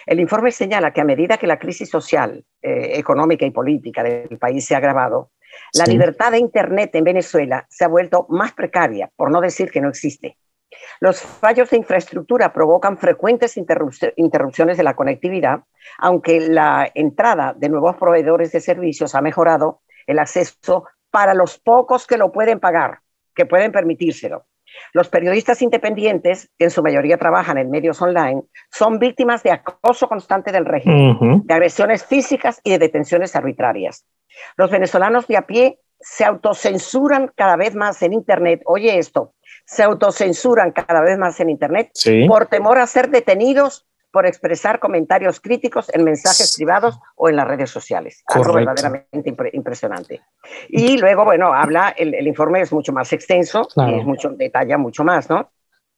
El 0.05 0.19
informe 0.19 0.51
señala 0.51 0.91
que 0.91 1.01
a 1.01 1.05
medida 1.05 1.37
que 1.37 1.47
la 1.47 1.59
crisis 1.59 1.89
social, 1.89 2.43
eh, 2.61 2.91
económica 2.93 3.45
y 3.45 3.51
política 3.51 4.03
del 4.03 4.37
país 4.37 4.65
se 4.65 4.75
ha 4.75 4.77
agravado, 4.77 5.31
la 5.73 5.85
libertad 5.85 6.31
de 6.31 6.39
Internet 6.39 6.95
en 6.95 7.03
Venezuela 7.03 7.65
se 7.69 7.83
ha 7.83 7.87
vuelto 7.87 8.25
más 8.29 8.53
precaria, 8.53 9.11
por 9.15 9.31
no 9.31 9.41
decir 9.41 9.69
que 9.69 9.81
no 9.81 9.89
existe. 9.89 10.37
Los 10.99 11.21
fallos 11.21 11.69
de 11.69 11.77
infraestructura 11.77 12.53
provocan 12.53 12.97
frecuentes 12.97 13.57
interrupciones 13.57 14.77
de 14.77 14.83
la 14.83 14.95
conectividad, 14.95 15.61
aunque 15.97 16.39
la 16.39 16.89
entrada 16.93 17.53
de 17.57 17.69
nuevos 17.69 17.97
proveedores 17.97 18.51
de 18.51 18.61
servicios 18.61 19.15
ha 19.15 19.21
mejorado 19.21 19.81
el 20.07 20.19
acceso 20.19 20.85
para 21.09 21.33
los 21.33 21.59
pocos 21.59 22.07
que 22.07 22.17
lo 22.17 22.31
pueden 22.31 22.59
pagar, 22.59 22.99
que 23.35 23.45
pueden 23.45 23.71
permitírselo. 23.71 24.45
Los 24.93 25.09
periodistas 25.09 25.61
independientes, 25.61 26.49
que 26.57 26.65
en 26.65 26.71
su 26.71 26.81
mayoría 26.81 27.17
trabajan 27.17 27.57
en 27.57 27.69
medios 27.69 28.01
online, 28.01 28.43
son 28.71 28.99
víctimas 28.99 29.43
de 29.43 29.51
acoso 29.51 30.07
constante 30.07 30.51
del 30.51 30.65
régimen, 30.65 31.43
de 31.45 31.53
agresiones 31.53 32.05
físicas 32.05 32.59
y 32.63 32.71
de 32.71 32.79
detenciones 32.79 33.35
arbitrarias. 33.35 34.05
Los 34.57 34.71
venezolanos 34.71 35.27
de 35.27 35.37
a 35.37 35.47
pie 35.47 35.79
se 35.99 36.25
autocensuran 36.25 37.31
cada 37.35 37.55
vez 37.55 37.75
más 37.75 38.01
en 38.01 38.13
Internet. 38.13 38.61
Oye 38.65 38.97
esto, 38.97 39.33
se 39.65 39.83
autocensuran 39.83 40.71
cada 40.71 41.01
vez 41.01 41.17
más 41.17 41.39
en 41.39 41.49
Internet 41.49 41.91
por 42.27 42.47
temor 42.47 42.79
a 42.79 42.87
ser 42.87 43.09
detenidos 43.09 43.87
por 44.11 44.25
expresar 44.25 44.79
comentarios 44.79 45.39
críticos 45.39 45.87
en 45.93 46.03
mensajes 46.03 46.53
privados 46.55 46.99
o 47.15 47.29
en 47.29 47.37
las 47.37 47.47
redes 47.47 47.69
sociales. 47.69 48.23
Algo 48.27 48.53
verdaderamente 48.53 49.35
impresionante. 49.53 50.21
Y 50.69 50.97
luego, 50.97 51.23
bueno, 51.23 51.53
habla, 51.53 51.93
el, 51.97 52.27
informe 52.27 52.61
es 52.61 52.71
mucho 52.73 52.91
más 52.91 53.11
extenso 53.13 53.67
y 53.75 53.99
es 53.99 54.05
mucho, 54.05 54.29
detalla 54.29 54.77
mucho 54.77 55.03
más, 55.03 55.29
¿no? 55.29 55.49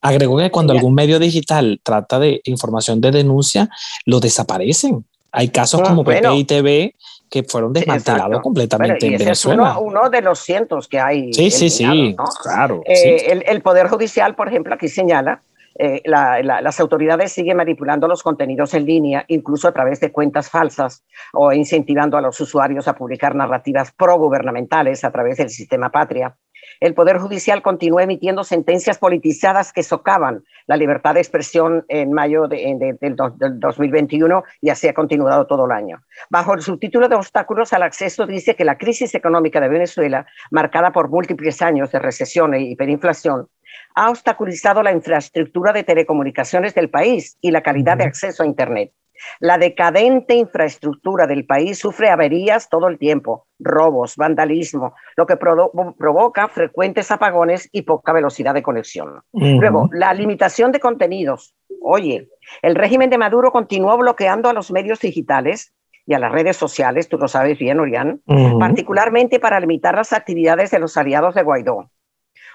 Agregó 0.01 0.37
que 0.37 0.51
cuando 0.51 0.73
algún 0.73 0.93
medio 0.93 1.17
digital 1.17 1.79
trata 1.81 2.19
de 2.19 2.41
información 2.43 2.99
de 2.99 3.11
denuncia, 3.11 3.69
lo 4.05 4.19
desaparecen. 4.19 5.05
Hay 5.31 5.49
casos 5.49 5.81
ah, 5.81 5.89
como 5.89 6.03
PP 6.03 6.35
y 6.35 6.43
TV 6.43 6.95
que 7.29 7.43
fueron 7.43 7.73
desmantelados 7.73 8.41
completamente 8.41 9.07
en 9.07 9.17
Venezuela. 9.17 9.71
Es 9.71 9.77
uno, 9.81 10.09
de 10.11 10.21
los 10.21 10.39
cientos 10.39 10.87
que 10.87 10.99
hay. 10.99 11.33
Sí, 11.33 11.49
sí, 11.49 11.69
sí, 11.71 12.15
claro. 12.43 12.81
Eh, 12.85 13.41
el, 13.47 13.61
Poder 13.63 13.87
Judicial, 13.87 14.35
por 14.35 14.49
ejemplo, 14.49 14.75
aquí 14.75 14.87
señala 14.87 15.41
eh, 15.75 16.01
las 16.05 16.79
autoridades 16.79 17.31
siguen 17.31 17.57
manipulando 17.57 18.07
los 18.07 18.23
contenidos 18.23 18.73
en 18.73 18.85
línea, 18.85 19.25
incluso 19.27 19.67
a 19.67 19.73
través 19.73 19.99
de 19.99 20.11
cuentas 20.11 20.49
falsas 20.49 21.03
o 21.33 21.51
incentivando 21.51 22.17
a 22.17 22.21
los 22.21 22.39
usuarios 22.39 22.87
a 22.87 22.95
publicar 22.95 23.35
narrativas 23.35 23.91
progubernamentales 23.91 25.03
a 25.03 25.11
través 25.11 25.37
del 25.37 25.49
sistema 25.49 25.89
Patria. 25.89 26.37
El 26.83 26.95
Poder 26.95 27.17
Judicial 27.17 27.61
continúa 27.61 28.03
emitiendo 28.03 28.43
sentencias 28.43 28.97
politizadas 28.97 29.71
que 29.71 29.83
socavan 29.83 30.43
la 30.67 30.75
libertad 30.75 31.13
de 31.13 31.21
expresión 31.21 31.85
en 31.87 32.11
mayo 32.11 32.49
de, 32.49 32.97
del, 32.99 33.15
2021 33.15 34.43
y 34.59 34.69
así 34.69 34.89
ha 34.89 34.93
continuado 34.93 35.47
todo 35.47 35.65
el 35.65 35.71
año. 35.71 36.03
Bajo 36.29 36.53
el 36.53 36.61
subtítulo 36.61 37.07
de 37.07 37.15
obstáculos 37.15 37.71
al 37.71 37.83
acceso 37.83 38.27
dice 38.27 38.57
que 38.57 38.65
la 38.65 38.77
crisis 38.77 39.15
económica 39.15 39.61
de 39.61 39.69
Venezuela, 39.69 40.25
marcada 40.51 40.91
por 40.91 41.07
múltiples 41.07 41.61
años 41.61 41.89
de 41.89 41.99
recesión 41.99 42.53
e 42.53 42.59
hiperinflación, 42.59 43.47
ha 43.95 44.09
obstaculizado 44.09 44.83
la 44.83 44.91
infraestructura 44.91 45.71
de 45.71 45.85
telecomunicaciones 45.85 46.75
del 46.75 46.89
país 46.89 47.37
y 47.39 47.51
la 47.51 47.63
calidad 47.63 47.95
de 47.95 48.03
acceso 48.03 48.43
a 48.43 48.45
Internet. 48.45 48.91
La 49.39 49.57
decadente 49.57 50.35
infraestructura 50.35 51.27
del 51.27 51.45
país 51.45 51.79
sufre 51.79 52.09
averías 52.09 52.69
todo 52.69 52.87
el 52.87 52.97
tiempo, 52.97 53.47
robos, 53.59 54.15
vandalismo, 54.15 54.95
lo 55.15 55.25
que 55.25 55.37
provoca 55.37 56.47
frecuentes 56.47 57.11
apagones 57.11 57.69
y 57.71 57.83
poca 57.83 58.13
velocidad 58.13 58.53
de 58.53 58.63
conexión. 58.63 59.21
Luego, 59.33 59.89
la 59.91 60.13
limitación 60.13 60.71
de 60.71 60.79
contenidos. 60.79 61.55
Oye, 61.81 62.29
el 62.61 62.75
régimen 62.75 63.09
de 63.09 63.17
Maduro 63.17 63.51
continuó 63.51 63.97
bloqueando 63.97 64.49
a 64.49 64.53
los 64.53 64.71
medios 64.71 64.99
digitales 64.99 65.73
y 66.05 66.13
a 66.13 66.19
las 66.19 66.31
redes 66.31 66.57
sociales, 66.57 67.07
tú 67.07 67.17
lo 67.17 67.27
sabes 67.27 67.57
bien, 67.57 67.79
Orián, 67.79 68.21
particularmente 68.59 69.39
para 69.39 69.59
limitar 69.59 69.95
las 69.95 70.13
actividades 70.13 70.71
de 70.71 70.79
los 70.79 70.97
aliados 70.97 71.35
de 71.35 71.43
Guaidó. 71.43 71.89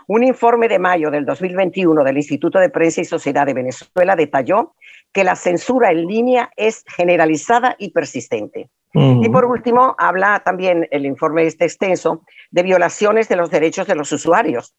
Un 0.06 0.24
informe 0.24 0.68
de 0.68 0.78
mayo 0.78 1.10
del 1.10 1.26
2021 1.26 2.02
del 2.02 2.16
Instituto 2.16 2.58
de 2.58 2.70
Prensa 2.70 3.02
y 3.02 3.04
Sociedad 3.04 3.44
de 3.44 3.52
Venezuela 3.52 4.16
detalló 4.16 4.74
que 5.12 5.24
la 5.24 5.36
censura 5.36 5.90
en 5.90 6.06
línea 6.06 6.50
es 6.56 6.84
generalizada 6.86 7.76
y 7.78 7.90
persistente. 7.90 8.70
Y 8.94 9.28
por 9.28 9.44
último, 9.44 9.94
habla 9.98 10.42
también 10.44 10.88
el 10.90 11.04
informe 11.04 11.44
este 11.44 11.66
extenso 11.66 12.22
de 12.50 12.62
violaciones 12.62 13.28
de 13.28 13.36
los 13.36 13.50
derechos 13.50 13.86
de 13.86 13.94
los 13.94 14.10
usuarios. 14.12 14.74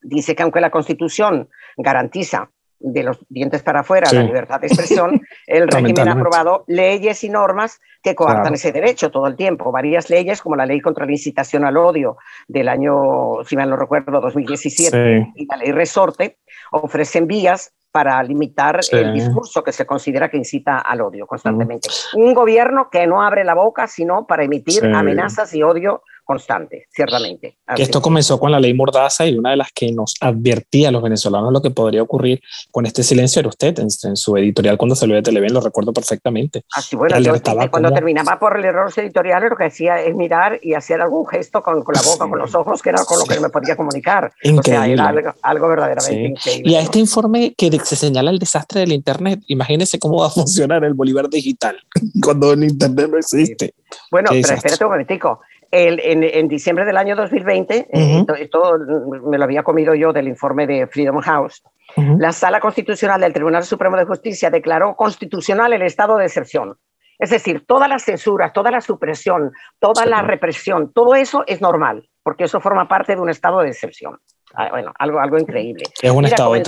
Dice 0.00 0.34
que 0.34 0.42
aunque 0.42 0.60
la 0.60 0.70
Constitución 0.70 1.50
garantiza 1.76 2.50
de 2.78 3.02
los 3.02 3.18
dientes 3.28 3.62
para 3.62 3.80
afuera 3.80 4.10
la 4.12 4.22
libertad 4.22 4.60
de 4.60 4.68
expresión, 4.68 5.20
el 5.46 5.68
régimen 5.68 6.08
ha 6.08 6.12
aprobado 6.12 6.64
leyes 6.66 7.22
y 7.24 7.28
normas 7.28 7.80
que 8.02 8.14
coartan 8.14 8.54
ese 8.54 8.72
derecho 8.72 9.10
todo 9.10 9.26
el 9.26 9.36
tiempo. 9.36 9.70
Varias 9.70 10.08
leyes, 10.08 10.40
como 10.40 10.56
la 10.56 10.66
ley 10.66 10.80
contra 10.80 11.04
la 11.04 11.12
incitación 11.12 11.64
al 11.64 11.76
odio 11.76 12.16
del 12.48 12.68
año, 12.68 13.44
si 13.44 13.56
mal 13.56 13.70
no 13.70 13.76
recuerdo, 13.76 14.20
2017, 14.20 15.32
y 15.34 15.46
la 15.46 15.56
ley 15.56 15.72
resorte, 15.72 16.38
ofrecen 16.70 17.26
vías 17.26 17.74
para 17.92 18.22
limitar 18.22 18.80
el 18.90 19.12
discurso 19.12 19.62
que 19.62 19.70
se 19.70 19.84
considera 19.86 20.30
que 20.30 20.38
incita 20.38 20.78
al 20.78 21.02
odio 21.02 21.26
constantemente. 21.26 21.90
Un 22.14 22.32
gobierno 22.32 22.88
que 22.90 23.06
no 23.06 23.22
abre 23.22 23.44
la 23.44 23.54
boca 23.54 23.86
sino 23.86 24.26
para 24.26 24.44
emitir 24.44 24.84
amenazas 24.86 25.54
y 25.54 25.62
odio 25.62 26.02
constante, 26.24 26.86
ciertamente. 26.90 27.56
Que 27.74 27.82
esto 27.82 28.00
comenzó 28.00 28.38
con 28.38 28.52
la 28.52 28.60
ley 28.60 28.74
Mordaza 28.74 29.26
y 29.26 29.36
una 29.36 29.50
de 29.50 29.56
las 29.56 29.72
que 29.72 29.92
nos 29.92 30.14
advertía 30.20 30.88
a 30.88 30.92
los 30.92 31.02
venezolanos 31.02 31.52
lo 31.52 31.62
que 31.62 31.70
podría 31.70 32.02
ocurrir 32.02 32.40
con 32.70 32.86
este 32.86 33.02
silencio 33.02 33.40
era 33.40 33.48
usted 33.48 33.78
en, 33.78 33.90
su 33.90 34.36
editorial 34.36 34.76
cuando 34.76 34.94
salió 34.94 35.16
de 35.16 35.22
Televen, 35.22 35.52
lo 35.52 35.60
recuerdo 35.60 35.92
perfectamente. 35.92 36.64
Así 36.74 36.96
bueno, 36.96 37.18
yo, 37.18 37.34
cuando 37.70 37.92
terminaba 37.92 38.38
por 38.38 38.56
el 38.58 38.64
error 38.64 38.92
editorial 38.96 39.48
lo 39.48 39.56
que 39.56 39.64
hacía 39.64 40.00
es 40.00 40.14
mirar 40.14 40.58
y 40.62 40.74
hacer 40.74 41.00
algún 41.00 41.26
gesto 41.26 41.62
con, 41.62 41.82
con 41.82 41.94
la 41.94 42.02
boca, 42.02 42.28
con 42.28 42.38
los 42.38 42.54
ojos, 42.54 42.82
que 42.82 42.90
era 42.90 43.04
con 43.04 43.18
lo 43.18 43.24
que 43.24 43.40
me 43.40 43.48
podía 43.48 43.76
comunicar. 43.76 44.32
Increíble. 44.42 44.94
O 44.94 45.22
sea, 45.22 45.34
algo, 45.42 45.68
verdaderamente 45.68 46.28
increíble. 46.28 46.70
Y 46.70 46.74
a 46.76 46.80
este 46.80 46.98
informe 46.98 47.54
que 47.56 47.70
se 47.80 47.96
señala 47.96 48.30
el 48.30 48.38
desastre 48.38 48.80
del 48.80 48.92
Internet, 48.92 49.40
imagínense 49.46 49.98
cómo 49.98 50.20
va 50.20 50.26
a 50.26 50.30
funcionar 50.30 50.84
el 50.84 50.94
Bolívar 50.94 51.28
digital 51.28 51.76
cuando 52.22 52.52
el 52.52 52.64
Internet 52.64 53.08
no 53.10 53.18
existe. 53.18 53.74
Bueno, 54.10 54.30
pero 54.30 54.54
espérate 54.54 54.84
un 54.84 54.90
momentico 54.90 55.40
en, 55.72 56.48
diciembre 56.48 56.84
del 56.84 56.98
año 56.98 57.16
2020, 57.16 57.88
eh, 57.90 58.24
esto, 58.38 58.78
me 59.24 59.38
lo 59.38 59.44
había 59.44 59.62
comido 59.62 59.94
yo 59.94 60.12
del 60.12 60.28
informe 60.28 60.66
de 60.66 60.86
Freedom 60.86 61.18
House, 61.20 61.62
la 61.96 62.32
Sala 62.32 62.60
Constitucional 62.60 63.20
del 63.20 63.32
Tribunal 63.32 63.64
Supremo 63.64 63.96
de 63.96 64.04
Justicia 64.04 64.50
declaró 64.50 64.94
constitucional 64.96 65.72
el 65.72 65.82
estado 65.82 66.16
de 66.16 66.26
excepción. 66.26 66.76
Es 67.18 67.30
decir, 67.30 67.64
toda 67.66 67.86
la 67.86 67.98
censura, 67.98 68.52
toda 68.52 68.70
la 68.70 68.80
supresión, 68.80 69.52
toda 69.78 70.06
la 70.06 70.22
represión, 70.22 70.92
todo 70.92 71.14
eso 71.14 71.44
es 71.46 71.60
normal, 71.60 72.08
porque 72.22 72.44
eso 72.44 72.60
forma 72.60 72.88
parte 72.88 73.14
de 73.14 73.20
un 73.20 73.30
estado 73.30 73.60
de 73.60 73.68
excepción. 73.68 74.18
Ah, 74.54 74.68
bueno, 74.70 74.92
algo, 74.98 75.20
algo 75.20 75.38
increíble. 75.38 75.84
Es 76.00 76.10
un 76.10 76.24
estado 76.24 76.52
de 76.52 76.62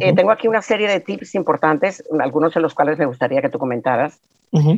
eh, 0.00 0.14
tengo 0.14 0.30
aquí 0.30 0.48
una 0.48 0.62
serie 0.62 0.88
de 0.88 1.00
tips 1.00 1.34
importantes, 1.34 2.02
algunos 2.20 2.52
de 2.52 2.60
los 2.60 2.74
cuales 2.74 2.98
me 2.98 3.06
gustaría 3.06 3.40
que 3.40 3.48
tú 3.48 3.58
comentaras. 3.58 4.20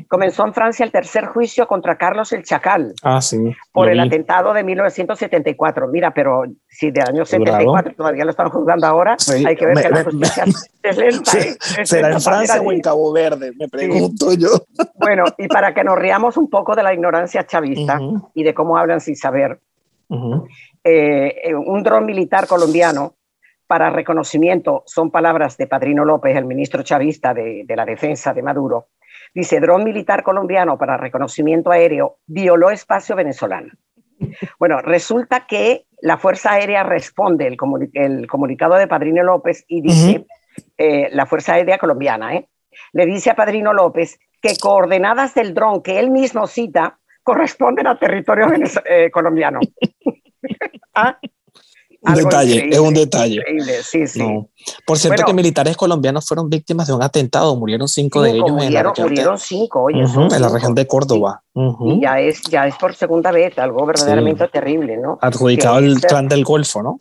Comenzó 0.08 0.46
en 0.46 0.54
Francia 0.54 0.84
el 0.84 0.90
tercer 0.90 1.26
juicio 1.26 1.66
contra 1.66 1.98
Carlos 1.98 2.32
el 2.32 2.42
Chacal 2.44 2.94
ah, 3.02 3.20
sí, 3.20 3.54
por 3.72 3.90
el 3.90 4.00
atentado 4.00 4.54
de 4.54 4.64
1974. 4.64 5.88
Mira, 5.88 6.14
pero 6.14 6.44
si 6.66 6.90
de 6.90 7.02
año 7.02 7.26
74 7.26 7.94
todavía 7.94 8.24
lo 8.24 8.30
están 8.30 8.48
juzgando 8.48 8.86
ahora, 8.86 9.16
hay 9.46 9.54
que 9.54 9.66
ver 9.66 9.82
que 9.82 9.88
la 9.90 10.04
justicia 10.04 10.44
es 10.82 10.96
lenta. 10.96 11.38
¿eh? 11.38 11.84
¿Será 11.84 12.12
en 12.12 12.20
Francia 12.22 12.60
o 12.62 12.72
en 12.72 12.80
Cabo 12.80 13.12
Verde? 13.12 13.52
Me 13.58 13.68
pregunto 13.68 14.32
yo. 14.32 14.48
Bueno, 14.98 15.24
y 15.36 15.46
para 15.46 15.74
que 15.74 15.84
nos 15.84 15.96
riamos 15.96 16.36
un 16.36 16.48
poco 16.48 16.74
de 16.74 16.82
la 16.82 16.92
ignorancia 16.92 17.46
chavista 17.46 18.00
y 18.34 18.42
de 18.42 18.54
cómo 18.54 18.76
hablan 18.76 19.00
sin 19.00 19.14
saber, 19.14 19.60
eh, 20.82 21.54
un 21.54 21.82
dron 21.82 22.06
militar 22.06 22.46
colombiano 22.46 23.14
para 23.66 23.90
reconocimiento, 23.90 24.82
son 24.86 25.10
palabras 25.10 25.56
de 25.58 25.66
Padrino 25.66 26.04
López, 26.04 26.34
el 26.36 26.46
ministro 26.46 26.82
chavista 26.82 27.34
de, 27.34 27.64
de 27.66 27.76
la 27.76 27.84
defensa 27.84 28.32
de 28.32 28.42
Maduro, 28.42 28.88
dice, 29.36 29.60
dron 29.60 29.84
militar 29.84 30.22
colombiano 30.22 30.78
para 30.78 30.96
reconocimiento 30.96 31.70
aéreo 31.70 32.20
violó 32.26 32.70
espacio 32.70 33.14
venezolano. 33.14 33.70
Bueno, 34.58 34.80
resulta 34.80 35.46
que 35.46 35.84
la 36.00 36.16
Fuerza 36.16 36.52
Aérea 36.52 36.82
responde 36.84 37.46
el, 37.46 38.26
comunicado 38.26 38.76
de 38.76 38.88
Padrino 38.88 39.22
López 39.22 39.66
y 39.68 39.82
dice, 39.82 40.26
eh, 40.78 41.10
la 41.12 41.26
Fuerza 41.26 41.52
Aérea 41.52 41.76
colombiana, 41.76 42.34
¿eh? 42.34 42.48
le 42.94 43.04
dice 43.04 43.28
a 43.28 43.36
Padrino 43.36 43.74
López 43.74 44.18
que 44.40 44.56
coordenadas 44.58 45.34
del 45.34 45.52
dron 45.52 45.82
que 45.82 45.98
él 45.98 46.10
mismo 46.10 46.46
cita 46.46 46.98
corresponden 47.22 47.88
a 47.88 47.98
territorio 47.98 48.46
eh, 48.86 49.10
colombiano. 49.10 49.60
¿Ah? 50.94 51.18
Un 52.06 52.14
detalle, 52.14 52.68
es 52.70 52.78
un 52.78 52.94
detalle. 52.94 53.42
Sí, 53.82 54.06
sí. 54.06 54.22
Por 54.86 54.98
cierto 54.98 55.24
que 55.24 55.34
militares 55.34 55.76
colombianos 55.76 56.26
fueron 56.26 56.48
víctimas 56.48 56.86
de 56.86 56.94
un 56.94 57.02
atentado, 57.02 57.56
murieron 57.56 57.88
cinco, 57.88 58.22
de 58.22 58.30
ellos 58.30 58.50
en 58.62 58.72
la 58.74 58.82
región 58.84 59.08
murieron 59.08 59.38
cinco, 59.38 59.82
oye, 59.82 60.00
en 60.00 60.42
la 60.42 60.48
región 60.48 60.74
de 60.74 60.86
Córdoba. 60.86 61.42
Y 61.54 62.00
ya 62.00 62.20
es, 62.20 62.42
ya 62.42 62.66
es 62.66 62.76
por 62.76 62.94
segunda 62.94 63.32
vez, 63.32 63.58
algo 63.58 63.84
verdaderamente 63.86 64.46
terrible, 64.48 64.96
¿no? 64.96 65.18
Adjudicado 65.20 65.76
al 65.76 66.00
clan 66.00 66.28
del 66.28 66.44
Golfo, 66.44 66.82
¿no? 66.82 67.00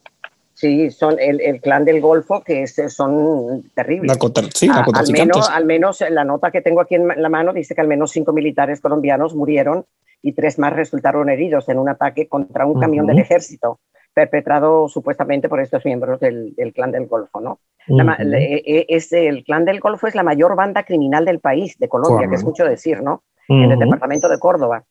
Sí, 0.54 0.90
son 0.90 1.18
el, 1.20 1.42
el, 1.42 1.60
clan 1.60 1.84
del 1.84 2.00
Golfo, 2.00 2.42
que 2.42 2.64
es, 2.64 2.76
son 2.88 3.70
terribles. 3.74 4.18
sí, 4.54 4.70
al, 4.70 5.12
menos, 5.12 5.50
al 5.50 5.66
menos 5.66 6.02
la 6.10 6.24
nota 6.24 6.50
que 6.50 6.62
tengo 6.62 6.80
aquí 6.80 6.96
en 6.96 7.08
la 7.08 7.30
mano 7.30 7.52
dice 7.52 7.76
que 7.76 7.82
al 7.82 7.90
menos 7.90 8.12
cinco 8.12 8.32
militares 8.32 8.80
colombianos 8.80 9.36
murieron 9.36 9.86
y 10.22 10.32
tres 10.32 10.58
más 10.58 10.74
resultaron 10.74 11.30
heridos 11.30 11.68
en 11.68 11.78
un 11.78 11.90
ataque 11.90 12.30
contra 12.30 12.66
un 12.66 12.80
camión 12.80 13.06
del 13.06 13.20
ejército 13.20 13.80
perpetrado 14.16 14.88
supuestamente 14.88 15.50
por 15.50 15.60
estos 15.60 15.84
miembros 15.86 16.22
del, 16.22 16.56
clan 16.74 16.92
del 16.92 17.06
Golfo, 17.06 17.42
¿no? 17.42 17.60
E, 17.88 18.86
es, 18.88 19.12
el 19.12 19.44
clan 19.44 19.66
del 19.66 19.82
Golfo 19.82 20.08
es 20.08 20.16
la 20.16 20.24
mayor 20.24 20.56
banda 20.56 20.84
criminal 20.84 21.26
del 21.26 21.42
país, 21.42 21.78
de 21.78 21.90
Colombia, 21.90 22.28
que 22.30 22.36
es 22.36 22.44
mucho 22.44 22.64
decir, 22.64 23.04
¿no? 23.04 23.24
En 23.48 23.72
el 23.72 23.78
departamento 23.78 24.30
de 24.30 24.40
Córdoba. 24.40 24.86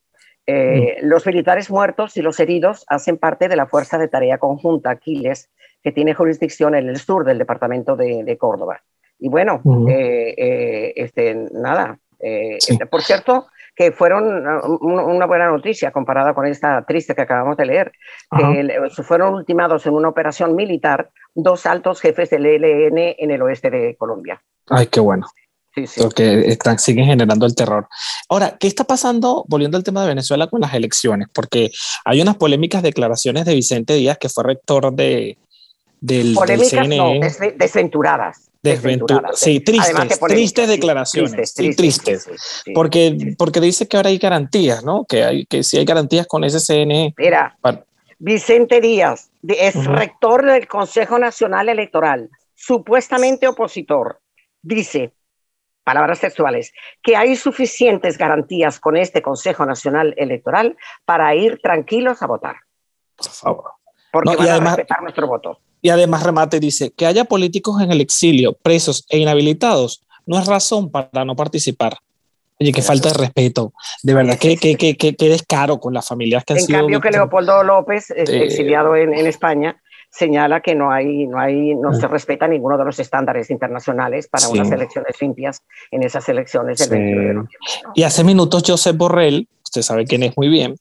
Eh, 0.46 0.98
los 1.00 1.26
militares 1.26 1.70
muertos 1.70 2.18
y 2.18 2.22
los 2.22 2.38
heridos 2.38 2.84
hacen 2.88 3.16
parte 3.16 3.48
de 3.48 3.56
la 3.56 3.66
Fuerza 3.66 3.96
de 3.96 4.08
Tarea 4.08 4.36
Conjunta 4.36 4.90
Aquiles, 4.90 5.50
que 5.82 5.90
tiene 5.90 6.12
jurisdicción 6.12 6.74
en 6.74 6.90
el 6.90 6.98
sur 6.98 7.24
del 7.24 7.38
departamento 7.38 7.96
de, 7.96 8.36
Córdoba. 8.38 8.82
Y 9.18 9.30
bueno, 9.30 9.62
eh, 9.88 10.34
eh, 10.36 10.92
este, 10.96 11.34
nada. 11.52 11.98
Este, 12.18 12.86
por 12.86 13.02
cierto, 13.02 13.46
que 13.74 13.92
fueron 13.92 14.46
una 14.80 15.26
buena 15.26 15.48
noticia 15.48 15.90
comparada 15.90 16.34
con 16.34 16.46
esta 16.46 16.84
triste 16.84 17.14
que 17.14 17.22
acabamos 17.22 17.56
de 17.56 17.66
leer, 17.66 17.92
que 18.30 19.02
fueron 19.02 19.34
ultimados 19.34 19.86
en 19.86 19.94
una 19.94 20.08
operación 20.08 20.54
militar 20.54 21.10
dos 21.34 21.66
altos 21.66 22.00
jefes 22.00 22.30
del 22.30 22.46
ELN 22.46 23.16
en 23.18 23.30
el 23.30 23.42
oeste 23.42 23.70
de 23.70 23.96
Colombia. 23.96 24.42
Ay, 24.68 24.86
qué 24.86 25.00
bueno. 25.00 25.26
Sí, 25.74 25.88
sí. 25.88 26.00
Porque 26.00 26.46
están, 26.46 26.78
siguen 26.78 27.06
generando 27.06 27.46
el 27.46 27.54
terror. 27.56 27.88
Ahora, 28.28 28.56
¿qué 28.58 28.68
está 28.68 28.84
pasando, 28.84 29.44
volviendo 29.48 29.76
al 29.76 29.82
tema 29.82 30.02
de 30.02 30.08
Venezuela, 30.08 30.46
con 30.46 30.60
las 30.60 30.72
elecciones? 30.72 31.26
Porque 31.32 31.72
hay 32.04 32.22
unas 32.22 32.36
polémicas 32.36 32.82
declaraciones 32.82 33.44
de 33.44 33.54
Vicente 33.54 33.94
Díaz, 33.94 34.18
que 34.18 34.28
fue 34.28 34.44
rector 34.44 34.92
de, 34.94 35.36
del, 36.00 36.34
polémicas, 36.34 36.70
CNE. 36.70 36.96
No, 36.96 37.20
desventuradas. 37.56 38.50
Desventuradas. 38.64 39.38
Sí, 39.38 39.60
tristes, 39.60 40.18
tristes 40.18 40.68
declaraciones. 40.68 41.52
Tristes, 41.52 41.76
tristes, 41.76 42.28
porque, 42.74 43.34
porque 43.36 43.60
dice 43.60 43.86
que 43.86 43.98
ahora 43.98 44.08
hay 44.08 44.16
garantías, 44.16 44.82
¿no? 44.82 45.04
Que, 45.04 45.22
hay, 45.22 45.44
que 45.44 45.62
si 45.62 45.76
hay 45.76 45.84
garantías 45.84 46.26
con 46.26 46.44
ese 46.44 46.60
CNE. 46.60 47.14
Mira, 47.18 47.58
Vicente 48.18 48.80
Díaz 48.80 49.30
es 49.46 49.84
rector 49.84 50.46
del 50.46 50.66
Consejo 50.66 51.18
Nacional 51.18 51.68
Electoral, 51.68 52.30
supuestamente 52.54 53.46
opositor. 53.46 54.20
Dice, 54.62 55.12
palabras 55.84 56.20
textuales, 56.20 56.72
que 57.02 57.16
hay 57.16 57.36
suficientes 57.36 58.16
garantías 58.16 58.80
con 58.80 58.96
este 58.96 59.20
Consejo 59.20 59.66
Nacional 59.66 60.14
Electoral 60.16 60.74
para 61.04 61.34
ir 61.34 61.60
tranquilos 61.62 62.22
a 62.22 62.26
votar. 62.26 62.56
Por 63.14 63.28
favor. 63.28 63.72
Porque 64.10 64.36
van 64.36 64.48
a 64.48 64.70
respetar 64.70 65.02
nuestro 65.02 65.26
voto. 65.26 65.60
Y 65.84 65.90
además 65.90 66.22
remate 66.22 66.60
dice 66.60 66.92
que 66.96 67.04
haya 67.04 67.26
políticos 67.26 67.82
en 67.82 67.92
el 67.92 68.00
exilio, 68.00 68.54
presos 68.54 69.04
e 69.10 69.18
inhabilitados, 69.18 70.02
no 70.24 70.38
es 70.38 70.46
razón 70.46 70.90
para 70.90 71.26
no 71.26 71.36
participar. 71.36 71.98
Oye, 72.58 72.72
qué 72.72 72.80
falta 72.80 73.10
de 73.10 73.18
respeto. 73.18 73.74
De 74.02 74.14
verdad, 74.14 74.38
que, 74.38 74.56
que, 74.56 74.76
que, 74.78 74.96
que, 74.96 75.28
descaro 75.28 75.78
con 75.78 75.92
las 75.92 76.08
familias 76.08 76.42
que 76.42 76.54
han 76.54 76.58
en 76.60 76.64
sido. 76.64 76.78
En 76.78 76.84
cambio, 76.84 77.00
que 77.02 77.10
Leopoldo 77.10 77.62
López, 77.62 78.10
exiliado 78.16 78.96
en, 78.96 79.12
en, 79.12 79.26
España, 79.26 79.78
señala 80.08 80.62
que 80.62 80.74
no 80.74 80.90
hay, 80.90 81.26
no 81.26 81.38
hay, 81.38 81.74
no 81.74 81.92
se 81.92 82.08
respeta 82.08 82.48
ninguno 82.48 82.78
de 82.78 82.86
los 82.86 82.98
estándares 82.98 83.50
internacionales 83.50 84.26
para 84.28 84.48
unas 84.48 84.70
elecciones 84.70 85.20
limpias 85.20 85.60
en 85.90 86.02
esas 86.02 86.26
elecciones 86.30 86.78
del 86.78 86.88
21 86.88 87.20
de 87.20 87.34
noviembre. 87.34 87.58
Y 87.94 88.04
hace 88.04 88.24
minutos 88.24 88.62
Josep 88.66 88.96
Borrell, 88.96 89.46
usted 89.74 89.82
sabe 89.82 90.04
quién 90.04 90.22
es 90.22 90.36
muy 90.36 90.48
bien, 90.48 90.76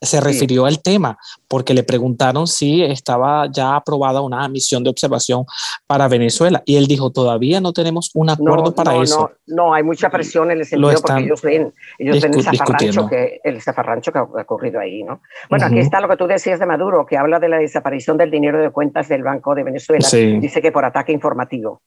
se 0.00 0.20
refirió 0.20 0.64
al 0.64 0.80
tema 0.80 1.18
porque 1.48 1.74
le 1.74 1.82
preguntaron 1.82 2.46
si 2.46 2.82
estaba 2.82 3.46
ya 3.52 3.76
aprobada 3.76 4.22
una 4.22 4.48
misión 4.48 4.82
de 4.82 4.90
observación 4.90 5.44
para 5.86 6.08
Venezuela 6.08 6.62
y 6.64 6.76
él 6.76 6.86
dijo 6.86 7.10
todavía 7.10 7.60
no 7.60 7.72
tenemos 7.72 8.10
un 8.14 8.30
acuerdo 8.30 8.74
para 8.74 8.96
eso. 9.02 9.32
No, 9.46 9.56
no, 9.56 9.74
hay 9.74 9.82
mucha 9.82 10.08
presión 10.08 10.50
en 10.50 10.58
el 10.60 10.64
sentido 10.64 11.00
porque 11.02 11.24
ellos 11.24 11.42
ven, 11.42 11.74
ellos 11.98 12.22
ven 12.22 12.34
el 12.34 12.42
zafarrancho, 12.42 13.08
que, 13.08 13.40
el 13.44 13.60
zafarrancho 13.60 14.12
que 14.12 14.18
ha 14.18 14.22
ocurrido 14.22 14.80
ahí, 14.80 15.02
¿no? 15.02 15.20
Bueno, 15.50 15.66
aquí 15.66 15.78
está 15.78 16.00
lo 16.00 16.08
que 16.08 16.16
tú 16.16 16.26
decías 16.26 16.58
de 16.58 16.66
Maduro, 16.66 17.04
que 17.04 17.18
habla 17.18 17.38
de 17.38 17.48
la 17.48 17.58
desaparición 17.58 18.16
del 18.16 18.30
dinero 18.30 18.60
de 18.62 18.70
cuentas 18.70 19.08
del 19.08 19.22
Banco 19.22 19.54
de 19.54 19.64
Venezuela. 19.64 20.08
Dice 20.40 20.62
que 20.62 20.72
por 20.72 20.84
ataque 20.84 21.12
informativo, 21.12 21.82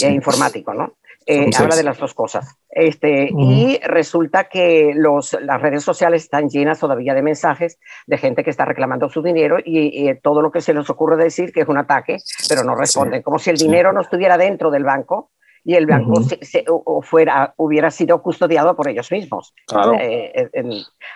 e 0.00 0.10
informático, 0.10 0.74
¿no? 0.74 0.94
Eh, 1.26 1.50
habla 1.58 1.76
de 1.76 1.82
las 1.82 1.98
dos 1.98 2.12
cosas. 2.14 2.56
Este, 2.68 3.30
Y 3.30 3.78
resulta 3.84 4.44
que 4.44 4.92
los, 4.94 5.36
las 5.40 5.62
redes 5.62 5.82
sociales 5.82 6.24
están 6.24 6.48
llenas 6.48 6.80
todavía 6.80 7.14
de 7.14 7.22
mensajes 7.22 7.78
de 8.06 8.18
gente 8.18 8.44
que 8.44 8.50
está 8.50 8.64
reclamando 8.64 9.08
su 9.08 9.22
dinero 9.22 9.58
y, 9.64 10.12
todo 10.22 10.42
lo 10.42 10.50
que 10.50 10.60
se 10.60 10.74
les 10.74 10.88
ocurre 10.90 11.16
decir 11.16 11.52
que 11.52 11.62
es 11.62 11.68
un 11.68 11.78
ataque, 11.78 12.18
pero 12.48 12.64
no 12.64 12.74
responden, 12.74 13.22
como 13.22 13.38
si 13.38 13.50
el 13.50 13.56
dinero 13.56 13.92
no 13.92 14.00
estuviera 14.00 14.36
dentro 14.36 14.70
del 14.70 14.84
banco 14.84 15.30
y 15.64 15.74
el 15.74 15.86
banco 15.86 16.20
se, 16.42 16.64
o 16.68 17.00
fuera, 17.00 17.54
hubiera 17.56 17.90
sido 17.90 18.20
custodiado 18.20 18.76
por 18.76 18.88
ellos 18.88 19.10
mismos. 19.10 19.54
Claro. 19.66 19.94
Eh, 19.98 20.50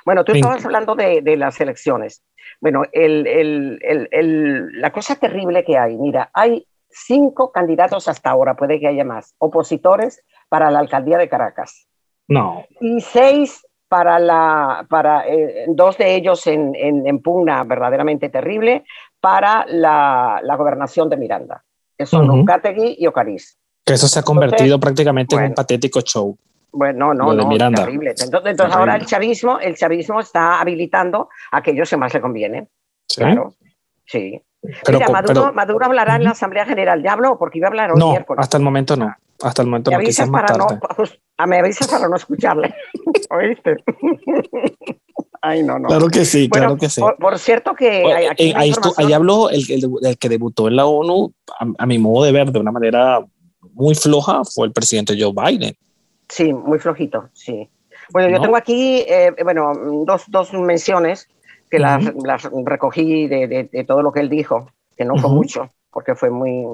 bueno, 0.07 0.25
tú 0.25 0.33
estabas 0.33 0.65
hablando 0.65 0.95
de, 0.95 1.21
de, 1.21 1.37
las 1.37 1.61
elecciones. 1.61 2.23
Bueno, 2.61 2.83
el, 2.93 3.27
el, 3.27 3.79
el, 4.11 4.81
la 4.81 4.91
cosa 4.91 5.17
terrible 5.17 5.65
que 5.65 5.77
hay, 5.77 5.99
mira, 5.99 6.31
hay 6.33 6.67
cinco 7.07 7.53
candidatos 7.53 8.09
hasta 8.09 8.31
ahora, 8.31 8.55
puede 8.55 8.81
que 8.81 8.89
haya 8.89 9.05
más, 9.05 9.35
opositores 9.39 10.23
para 10.49 10.71
la 10.71 10.79
alcaldía 10.79 11.19
de 11.19 11.29
Caracas. 11.29 11.89
No. 12.29 12.65
Y 12.81 13.01
seis 13.01 13.67
para 13.89 14.19
la, 14.19 14.87
para 14.89 15.27
eh, 15.27 15.65
dos 15.69 15.97
de 15.97 16.15
ellos 16.15 16.47
en, 16.47 16.75
en, 16.77 17.21
pugna 17.21 17.65
verdaderamente 17.65 18.29
terrible 18.29 18.85
para 19.21 19.65
la, 19.67 20.41
la 20.43 20.57
gobernación 20.57 21.09
de 21.09 21.17
Miranda, 21.17 21.65
que 21.97 22.07
son 22.07 22.29
uh 22.29 22.45
y 22.77 23.07
Ocariz. 23.07 23.59
Que 23.85 23.95
eso 23.95 24.07
se 24.07 24.19
ha 24.19 24.23
convertido 24.23 24.79
prácticamente 24.79 25.35
en 25.37 25.45
un 25.45 25.55
patético 25.55 26.03
show. 26.03 26.37
Bueno, 26.71 27.15
no, 27.15 27.33
no, 27.33 27.51
no 27.51 27.71
terrible. 27.73 28.11
Entonces, 28.11 28.51
entonces 28.51 28.77
ahora 28.77 28.97
el 28.97 29.07
chavismo, 29.07 29.59
el 29.59 29.75
chavismo 29.75 30.21
está 30.21 30.61
habilitando 30.61 31.31
a 31.51 31.59
aquellos 31.59 31.89
que 31.89 31.97
más 31.97 32.13
le 32.13 32.21
conviene. 32.21 32.69
¿Sí? 33.09 33.23
Claro, 33.23 33.55
sí. 34.05 34.43
Pero, 34.85 34.99
Mira, 34.99 35.09
Maduro, 35.09 35.53
Maduro 35.53 35.85
hablará 35.85 36.17
en 36.17 36.25
la 36.25 36.31
Asamblea 36.31 36.67
General. 36.67 37.03
¿Ya 37.03 37.13
habló? 37.13 37.39
Porque 37.39 37.59
iba 37.59 37.69
a 37.69 37.71
hablar 37.71 37.93
hoy 37.93 37.99
no, 37.99 38.15
Hasta 38.37 38.57
el 38.57 38.63
momento 38.63 38.97
no. 38.97 39.15
Hasta 39.41 39.63
el 39.63 39.69
momento 39.69 39.91
me 39.91 39.99
no. 39.99 40.03
Avisas 40.03 40.29
para 40.29 40.57
no 40.57 40.67
ah, 41.37 41.47
me 41.47 41.59
avisas 41.59 41.87
para 41.87 42.09
no 42.09 42.17
escucharle. 42.17 42.75
¿Oíste? 43.31 43.77
Ay, 45.41 45.63
no, 45.63 45.79
no. 45.79 45.87
Claro 45.87 46.09
que 46.09 46.25
sí, 46.25 46.49
claro 46.49 46.77
que 46.77 46.89
sí. 46.89 47.01
Por, 47.01 47.39
cierto 47.39 47.75
que... 47.75 48.13
Hay, 48.13 48.53
ahí, 48.55 48.73
ahí, 48.97 49.13
habló 49.13 49.49
el, 49.49 49.65
el, 49.71 49.89
el, 50.03 50.19
que 50.19 50.29
debutó 50.29 50.67
en 50.67 50.75
la 50.75 50.87
ONU, 50.87 51.33
a, 51.79 51.87
mi 51.87 51.99
modo 51.99 52.25
de 52.25 52.33
ver, 52.33 52.51
de 52.51 52.59
una 52.59 52.73
manera 52.73 53.25
muy 53.75 53.95
floja, 53.95 54.43
fue 54.45 54.67
el 54.67 54.73
presidente 54.73 55.17
Joe 55.17 55.33
Biden. 55.33 55.77
Sí, 56.29 56.53
muy 56.53 56.81
flojito, 56.81 57.29
sí. 57.33 57.71
Bueno, 58.11 58.31
yo 58.31 58.43
tengo 58.43 58.57
aquí, 58.57 59.05
eh, 59.07 59.33
bueno, 59.45 59.73
dos, 60.05 60.25
dos 60.29 60.53
menciones 60.55 61.29
que 61.71 61.79
las, 61.79 62.05
recogí 62.65 63.27
de, 63.27 63.69
de, 63.71 63.85
todo 63.85 64.03
lo 64.03 64.13
que 64.13 64.21
él 64.21 64.29
dijo, 64.29 64.71
que 64.97 65.05
no 65.05 65.17
fue 65.17 65.31
mucho, 65.31 65.69
porque 65.91 66.15
fue 66.15 66.31
muy, 66.31 66.67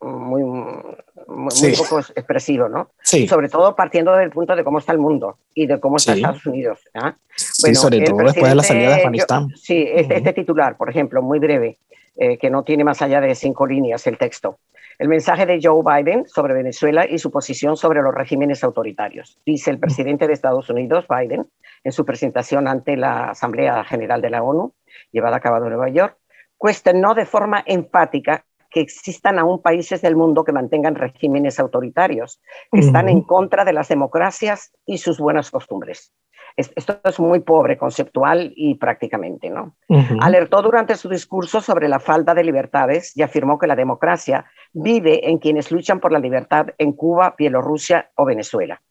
muy, 0.00 0.42
muy, 0.42 1.76
poco 1.76 2.00
expresivo, 2.00 2.68
¿no? 2.68 2.90
Sí. 3.02 3.26
Sobre 3.26 3.48
todo 3.48 3.74
partiendo 3.74 4.14
del 4.16 4.30
punto 4.30 4.54
de 4.54 4.64
cómo 4.64 4.78
está 4.78 4.92
el 4.92 4.98
mundo 4.98 5.38
y 5.54 5.66
de 5.66 5.80
cómo 5.80 5.96
está 5.96 6.14
Estados 6.14 6.44
Unidos. 6.46 6.80
¿ah? 6.94 7.16
Bueno, 7.62 7.80
sobre 7.80 8.00
todo 8.02 8.18
después 8.18 8.48
de 8.48 8.54
la 8.54 8.62
salida 8.62 8.88
de 8.88 8.94
Afganistán. 8.94 9.48
sí, 9.56 9.86
este, 9.88 10.16
este, 10.16 10.32
titular, 10.32 10.76
por 10.76 10.90
ejemplo, 10.90 11.22
muy 11.22 11.38
breve, 11.38 11.78
eh, 12.20 12.36
que 12.36 12.50
no 12.50 12.64
tiene 12.64 12.82
más 12.82 13.00
allá 13.00 13.20
de 13.20 13.34
cinco 13.36 13.66
líneas 13.66 14.06
el 14.08 14.18
texto. 14.18 14.58
El 14.98 15.08
mensaje 15.08 15.46
de 15.46 15.60
Joe 15.62 15.84
Biden 15.84 16.26
sobre 16.26 16.52
Venezuela 16.52 17.06
y 17.08 17.18
su 17.18 17.30
posición 17.30 17.76
sobre 17.76 18.02
los 18.02 18.12
regímenes 18.12 18.64
autoritarios. 18.64 19.38
Dice 19.46 19.70
el 19.70 19.78
presidente 19.78 20.26
de 20.26 20.32
Estados 20.32 20.68
Unidos, 20.68 21.06
Biden, 21.08 21.46
en 21.84 21.92
su 21.92 22.04
presentación 22.04 22.66
ante 22.66 22.96
la 22.96 23.30
Asamblea 23.30 23.84
General 23.84 24.20
de 24.20 24.30
la 24.30 24.42
ONU, 24.42 24.74
llevada 25.12 25.36
a 25.36 25.40
cabo 25.40 25.58
en 25.58 25.68
Nueva 25.68 25.88
York, 25.90 26.16
cuestionó 26.56 27.14
de 27.14 27.24
forma 27.24 27.62
enfática 27.64 28.44
que 28.70 28.80
existan 28.80 29.38
aún 29.38 29.62
países 29.62 30.02
del 30.02 30.16
mundo 30.16 30.42
que 30.42 30.52
mantengan 30.52 30.96
regímenes 30.96 31.60
autoritarios, 31.60 32.40
que 32.72 32.80
están 32.80 33.08
en 33.08 33.22
contra 33.22 33.64
de 33.64 33.72
las 33.72 33.88
democracias 33.88 34.72
y 34.84 34.98
sus 34.98 35.18
buenas 35.18 35.50
costumbres. 35.52 36.12
Esto 36.58 36.98
es 37.04 37.20
muy 37.20 37.38
pobre 37.38 37.78
conceptual 37.78 38.52
y 38.56 38.74
prácticamente, 38.74 39.48
¿no? 39.48 39.76
Alertó 40.20 40.60
durante 40.60 40.96
su 40.96 41.08
discurso 41.08 41.60
sobre 41.60 41.88
la 41.88 42.00
falta 42.00 42.34
de 42.34 42.42
libertades 42.42 43.16
y 43.16 43.22
afirmó 43.22 43.60
que 43.60 43.68
la 43.68 43.76
democracia 43.76 44.44
vive 44.72 45.30
en 45.30 45.38
quienes 45.38 45.70
luchan 45.70 46.00
por 46.00 46.10
la 46.10 46.18
libertad 46.18 46.70
en 46.78 46.94
Cuba, 46.94 47.36
Bielorrusia 47.38 48.10
o 48.16 48.24
Venezuela. 48.24 48.82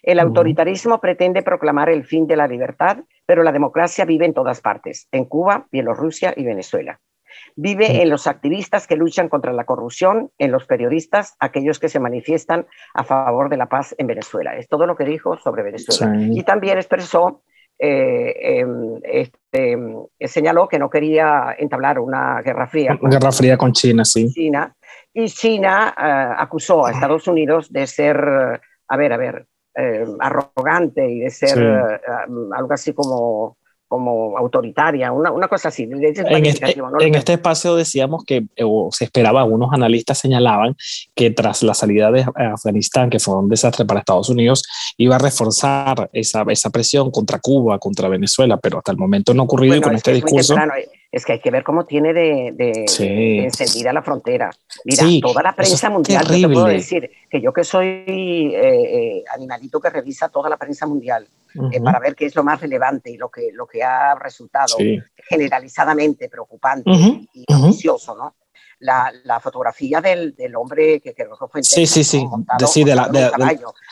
El 0.00 0.20
autoritarismo 0.20 1.00
pretende 1.00 1.42
proclamar 1.42 1.88
el 1.88 2.04
fin 2.04 2.28
de 2.28 2.36
la 2.36 2.46
libertad, 2.46 2.98
pero 3.26 3.42
la 3.42 3.50
democracia 3.50 4.04
vive 4.04 4.24
en 4.24 4.34
todas 4.34 4.60
partes, 4.60 5.08
en 5.10 5.24
Cuba, 5.24 5.66
Bielorrusia 5.72 6.32
y 6.36 6.44
Venezuela. 6.44 7.00
Vive 7.60 8.02
en 8.02 8.08
los 8.08 8.28
activistas 8.28 8.86
que 8.86 8.94
luchan 8.94 9.28
contra 9.28 9.52
la 9.52 9.64
corrupción, 9.64 10.30
en 10.38 10.52
los 10.52 10.64
periodistas, 10.64 11.34
aquellos 11.40 11.80
que 11.80 11.88
se 11.88 11.98
manifiestan 11.98 12.68
a 12.94 13.02
favor 13.02 13.48
de 13.50 13.56
la 13.56 13.68
paz 13.68 13.96
en 13.98 14.06
Venezuela. 14.06 14.56
Es 14.56 14.68
todo 14.68 14.86
lo 14.86 14.94
que 14.94 15.02
dijo 15.02 15.36
sobre 15.38 15.64
Venezuela. 15.64 16.16
Y 16.20 16.44
también 16.44 16.78
expresó, 16.78 17.42
eh, 17.76 18.60
em, 18.60 19.00
este, 19.02 19.72
em, 19.72 20.06
señaló 20.20 20.68
que 20.68 20.78
no 20.78 20.88
quería 20.88 21.56
entablar 21.58 21.98
una 21.98 22.40
guerra 22.42 22.68
fría. 22.68 22.96
Una 23.00 23.18
guerra 23.18 23.32
fría 23.32 23.56
con 23.56 23.72
China, 23.72 24.04
sí. 24.04 24.32
China, 24.32 24.72
y 25.12 25.26
China 25.26 25.92
eh, 25.98 26.34
acusó 26.38 26.86
a 26.86 26.92
Estados 26.92 27.26
Unidos 27.26 27.72
de 27.72 27.88
ser, 27.88 28.16
a 28.86 28.96
ver, 28.96 29.12
a 29.12 29.16
ver, 29.16 29.46
eh, 29.74 30.06
arrogante 30.20 31.10
y 31.10 31.18
de 31.18 31.30
ser 31.30 31.58
algo 32.52 32.72
así 32.72 32.92
como 32.94 33.57
como 33.88 34.36
autoritaria, 34.36 35.10
una, 35.10 35.32
una 35.32 35.48
cosa 35.48 35.68
así. 35.68 35.84
En 35.84 36.04
este, 36.04 36.22
en 36.30 37.14
este, 37.14 37.32
espacio 37.32 37.74
decíamos 37.74 38.22
que, 38.24 38.44
o 38.62 38.90
se 38.92 39.04
esperaba, 39.04 39.40
algunos 39.40 39.72
analistas 39.72 40.18
señalaban 40.18 40.76
que 41.14 41.30
tras 41.30 41.62
la 41.62 41.74
salida 41.74 42.12
de 42.12 42.26
Afganistán, 42.36 43.08
que 43.08 43.18
fue 43.18 43.36
un 43.36 43.48
desastre 43.48 43.86
para 43.86 44.00
Estados 44.00 44.28
Unidos, 44.28 44.62
iba 44.98 45.16
a 45.16 45.18
reforzar 45.18 46.10
esa, 46.12 46.44
esa 46.48 46.70
presión 46.70 47.10
contra 47.10 47.38
Cuba, 47.40 47.78
contra 47.78 48.08
Venezuela, 48.08 48.58
pero 48.58 48.78
hasta 48.78 48.92
el 48.92 48.98
momento 48.98 49.32
no 49.32 49.42
ha 49.42 49.44
ocurrido 49.44 49.76
y 49.76 49.80
con 49.80 49.94
este 49.94 50.12
discurso 50.12 50.54
es 51.10 51.24
que 51.24 51.32
hay 51.32 51.40
que 51.40 51.50
ver 51.50 51.64
cómo 51.64 51.86
tiene 51.86 52.12
de, 52.12 52.52
de, 52.54 53.44
encendida 53.44 53.92
la 53.92 54.02
frontera. 54.02 54.50
Mira, 54.84 55.04
toda 55.22 55.42
la 55.42 55.56
prensa 55.56 55.88
mundial, 55.88 56.26
yo 56.26 56.48
te 56.48 56.52
puedo 56.52 56.66
decir 56.66 57.10
que 57.30 57.40
yo 57.40 57.52
que 57.52 57.64
soy 57.64 57.86
eh, 57.86 58.52
eh, 58.54 59.24
animalito 59.34 59.80
que 59.80 59.88
revisa 59.88 60.28
toda 60.28 60.50
la 60.50 60.58
prensa 60.58 60.86
mundial 60.86 61.26
eh, 61.72 61.80
para 61.80 61.98
ver 61.98 62.14
qué 62.14 62.26
es 62.26 62.34
lo 62.34 62.44
más 62.44 62.60
relevante 62.60 63.10
y 63.10 63.16
lo 63.16 63.30
que, 63.30 63.50
lo 63.52 63.66
que 63.66 63.82
ha 63.82 64.14
resultado 64.16 64.76
generalizadamente 65.28 66.28
preocupante 66.28 66.90
y 66.90 67.44
noticioso, 67.48 68.14
¿no? 68.14 68.34
La, 68.80 69.12
la 69.24 69.40
fotografía 69.40 70.00
del, 70.00 70.34
del, 70.36 70.54
hombre 70.54 71.00
que 71.00 71.14
creo 71.14 71.36
que 71.36 71.46
fue 71.50 71.62
Sí, 71.62 71.86
sí, 71.86 72.04
sí, 72.04 72.24
montado, 72.24 72.58
de, 72.58 72.66
sí, 72.66 72.84
de, 72.84 72.94
la, 72.94 73.08
de, 73.08 73.30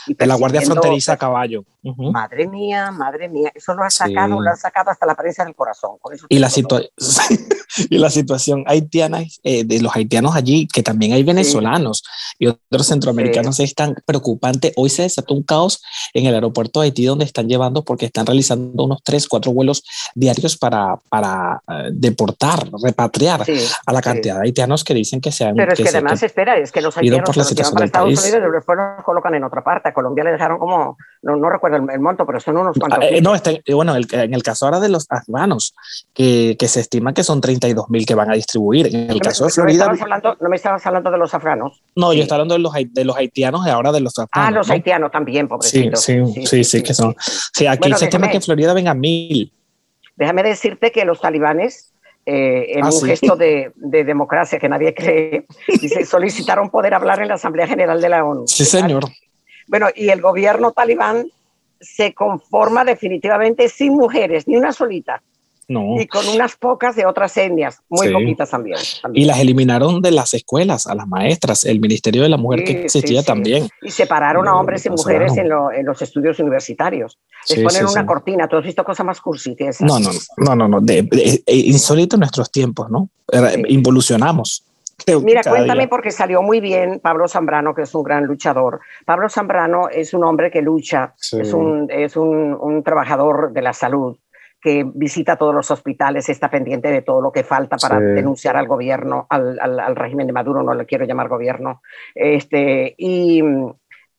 de, 0.07 0.27
la 0.27 0.35
Guardia 0.37 0.61
Fronteriza 0.61 1.15
a 1.15 1.17
caballo. 1.17 1.65
Uh 1.83 1.93
-huh. 1.93 2.13
Madre 2.13 2.47
mía, 2.47 2.91
madre 2.91 3.29
mía, 3.29 3.51
eso 3.55 3.75
lo 3.75 3.85
ha 3.85 3.91
sacado, 3.91 4.39
sí. 4.39 4.45
lo 4.45 4.51
ha 4.51 4.57
sacado 4.57 4.91
hasta 4.91 5.07
la 5.07 5.15
prensa 5.15 5.45
del 5.45 5.55
corazón. 5.55 5.93
y, 6.29 6.39
la 6.39 6.51
y 7.91 7.99
la 7.99 8.11
situación 8.11 8.65
haitiana, 8.67 9.25
eh, 9.43 9.65
de 9.65 9.81
los 9.81 9.95
haitianos 9.95 10.35
allí, 10.35 10.67
que 10.67 10.83
también 10.83 11.13
hay 11.13 11.23
venezolanos 11.23 12.03
sí. 12.39 12.45
y 12.45 12.47
otros 12.49 12.87
centroamericanos, 12.87 13.57
sí. 13.57 13.65
es 13.65 13.75
tan 13.75 13.95
preocupante. 14.05 14.73
Hoy 14.77 14.91
se 14.91 15.03
desató 15.03 15.35
un 15.35 15.43
caos 15.43 15.83
en 16.15 16.27
el 16.27 16.35
aeropuerto 16.35 16.81
de 16.81 16.87
Haití 16.87 17.05
donde 17.05 17.25
están 17.25 17.49
llevando, 17.49 17.85
porque 17.85 18.07
están 18.07 18.27
realizando 18.27 18.85
unos 18.85 19.03
tres, 19.03 19.29
cuatro 19.29 19.53
vuelos 19.53 19.83
diarios 20.15 20.57
para, 20.57 20.97
para 21.09 21.63
uh, 21.69 21.91
deportar, 21.93 22.69
repatriar 22.83 23.45
a 23.87 23.93
la 23.93 24.03
cantidad 24.03 24.37
de 24.37 24.43
haitianos 24.43 24.76
que 24.85 24.95
dicen 24.95 25.21
que 25.21 25.33
se 25.33 25.45
han. 25.45 25.55
Pero 25.55 25.73
es 25.73 25.77
que, 25.77 25.85
que 25.85 25.89
además, 25.91 26.21
se, 26.21 26.27
espera, 26.27 26.57
es 26.57 26.73
que 26.73 26.81
los 26.81 26.97
haitianos 26.97 27.27
por 27.27 27.37
la 27.37 27.45
que 27.45 27.55
los 27.55 27.71
para 27.71 27.85
Estados 27.87 28.25
Unidos 28.25 28.53
después 28.53 28.79
los 28.79 29.05
colocan 29.05 29.35
en 29.35 29.45
otra 29.45 29.63
parte. 29.63 29.89
A 29.89 29.95
Colombia 29.95 30.25
le 30.25 30.33
dejaron 30.33 30.59
como, 30.59 30.97
no, 31.23 31.37
no 31.37 31.51
recuerdo 31.51 31.77
el, 31.79 31.91
el, 31.91 32.01
monto, 32.01 32.27
pero 32.27 32.41
son 32.41 32.57
unos 32.57 32.77
cuantos. 32.79 33.01
Eh, 33.03 33.21
no, 33.21 33.35
este, 33.35 33.63
bueno, 33.73 33.95
el, 33.97 34.07
en 34.13 34.35
el 34.35 34.43
caso 34.43 34.67
ahora 34.67 34.81
de 34.81 34.89
los 34.89 35.07
afganos, 35.11 35.75
que, 36.15 36.57
que 36.59 36.69
se 36.69 36.81
estima 36.81 37.13
que 37.15 37.23
son 37.23 37.41
32 37.41 37.89
mil 37.91 38.07
que 38.07 38.15
van 38.15 38.31
a 38.31 38.35
distribuir. 38.35 38.87
En 38.87 39.11
el 39.11 39.17
no 39.17 39.21
caso 39.21 39.45
de 39.47 39.51
Florida. 39.51 39.87
No 39.87 39.93
me, 39.93 40.03
hablando, 40.03 40.37
no 40.41 40.49
me, 40.49 40.57
estabas 40.57 40.87
hablando 40.87 41.11
de 41.11 41.19
los 41.19 41.35
afganos. 41.35 41.83
No, 41.95 42.13
sí. 42.13 42.19
yo 42.19 42.23
estaba 42.23 42.43
hablando 42.43 42.55
de 42.55 42.61
los, 42.61 42.73
de 42.93 43.05
los 43.05 43.17
haitianos 43.17 43.67
y 43.67 43.71
ahora 43.71 43.93
de 43.93 44.01
los 44.01 44.19
afganos. 44.19 44.49
Ah, 44.49 44.51
los 44.51 44.69
¿no? 44.69 44.75
haitianos 44.75 45.11
también, 45.11 45.49
pobrecitos. 45.49 46.01
Sí, 46.01 46.25
sí, 46.27 46.35
sí, 46.35 46.47
sí, 46.47 46.65
sí 46.65 46.83
que 46.83 46.95
son. 46.95 47.15
Sí, 47.53 47.67
aquí 47.67 47.81
bueno, 47.81 47.99
se 47.99 48.07
estima 48.07 48.29
que 48.29 48.37
en 48.37 48.43
Florida 48.43 48.75
vengan 48.75 48.99
mil. 48.99 49.53
Déjame 50.17 50.43
decirte 50.43 50.93
que 50.93 51.05
los 51.05 51.21
talibanes 51.21 51.93
eh, 52.27 52.79
en 52.79 52.85
ah, 52.85 52.87
un 52.87 52.93
sí. 52.93 53.07
gesto 53.07 53.37
de, 53.37 53.71
de, 53.77 54.03
democracia 54.03 54.59
que 54.59 54.69
nadie 54.69 54.93
cree, 54.93 55.47
dice, 55.81 56.05
solicitaron 56.05 56.71
poder 56.71 56.93
hablar 56.93 57.23
en 57.23 57.29
la 57.29 57.35
Asamblea 57.35 57.69
General 57.69 58.01
de 58.01 58.09
la 58.09 58.25
ONU. 58.25 58.49
Sí, 58.49 58.65
señor. 58.65 59.05
Bueno, 59.69 59.87
y 59.95 60.09
el 60.09 60.21
gobierno 60.21 60.73
talibán 60.73 61.27
se 61.81 62.15
conforma 62.15 62.85
definitivamente 62.85 63.69
sin 63.69 63.95
mujeres, 63.95 64.49
ni 64.49 64.57
una 64.57 64.73
solita. 64.73 65.23
No. 65.69 66.01
Y 66.01 66.07
con 66.07 66.29
unas 66.29 66.57
pocas 66.57 66.95
de 66.95 67.07
otras 67.07 67.37
etnias, 67.37 67.83
muy 67.89 68.07
sí. 68.07 68.13
poquitas 68.13 68.51
también, 68.51 68.79
también, 69.03 69.25
Y 69.25 69.27
las 69.27 69.41
eliminaron 69.41 70.01
de 70.01 70.13
las 70.13 70.33
escuelas, 70.33 70.87
a 70.87 70.95
las 70.95 71.09
maestras, 71.09 71.65
el 71.65 71.81
Ministerio 71.81 72.23
de 72.23 72.29
la 72.29 72.37
Mujer 72.37 72.61
sí, 72.61 72.65
que 72.67 72.85
existía 72.85 73.21
sí, 73.21 73.27
también. 73.27 73.69
Y 73.83 73.91
separaron 73.91 74.47
a 74.47 74.55
hombres 74.55 74.87
y 74.87 74.91
mujeres 74.91 75.37
en, 75.37 75.49
lo, 75.49 75.73
en, 75.73 75.85
los 75.85 76.01
estudios 76.03 76.39
universitarios. 76.39 77.19
Les 77.49 77.65
ponen 77.65 77.87
una 77.87 78.07
cortina, 78.07 78.47
¿tú 78.49 78.57
has 78.57 78.65
visto 78.65 78.85
cosas 78.85 79.05
más 79.05 79.21
cursi 79.21 79.57
que 79.57 79.69
esas? 79.69 79.89
No, 79.89 79.99
no, 79.99 80.11
no, 80.37 80.55
no, 80.55 80.69
no. 80.69 80.81
De, 80.81 81.03
de, 81.03 81.43
de, 81.45 81.53
insólito 81.53 82.15
en 82.15 82.21
nuestros 82.21 82.51
tiempos, 82.51 82.89
¿no? 82.89 83.09
Involucionamos. 83.69 84.65
Mira, 85.23 85.43
cuéntame 85.43 85.83
día. 85.83 85.91
porque 85.91 86.11
salió 86.11 86.43
muy 86.43 86.61
bien 86.61 87.01
Pablo 87.01 87.29
Zambrano, 87.29 87.75
que 87.75 87.83
es 87.83 87.95
un 87.95 88.03
gran 88.03 88.25
luchador. 88.25 88.81
Pablo 89.05 89.29
Zambrano 89.29 89.89
es 89.89 90.15
un 90.15 90.25
hombre 90.25 90.51
que 90.51 90.63
lucha, 90.63 91.15
es, 91.33 91.53
un, 91.53 91.89
es 91.91 92.17
un, 92.17 92.57
un 92.59 92.83
trabajador 92.83 93.53
de 93.53 93.63
la 93.63 93.73
salud 93.73 94.17
que 94.61 94.85
visita 94.95 95.37
todos 95.37 95.55
los 95.55 95.71
hospitales, 95.71 96.29
está 96.29 96.51
pendiente 96.51 96.91
de 96.91 97.03
todo 97.03 97.21
lo 97.21 97.33
que 97.33 97.45
falta 97.45 97.77
para 97.77 97.99
sí. 97.99 98.05
denunciar 98.05 98.57
al 98.57 98.67
gobierno, 98.67 99.27
al, 99.31 99.59
al, 99.61 99.79
al, 99.79 99.97
régimen 99.97 100.27
de 100.27 100.33
Maduro, 100.33 100.63
no 100.63 100.75
le 100.75 100.87
quiero 100.87 101.05
llamar 101.05 101.29
gobierno, 101.29 101.83
este, 102.15 102.95
y, 102.99 103.43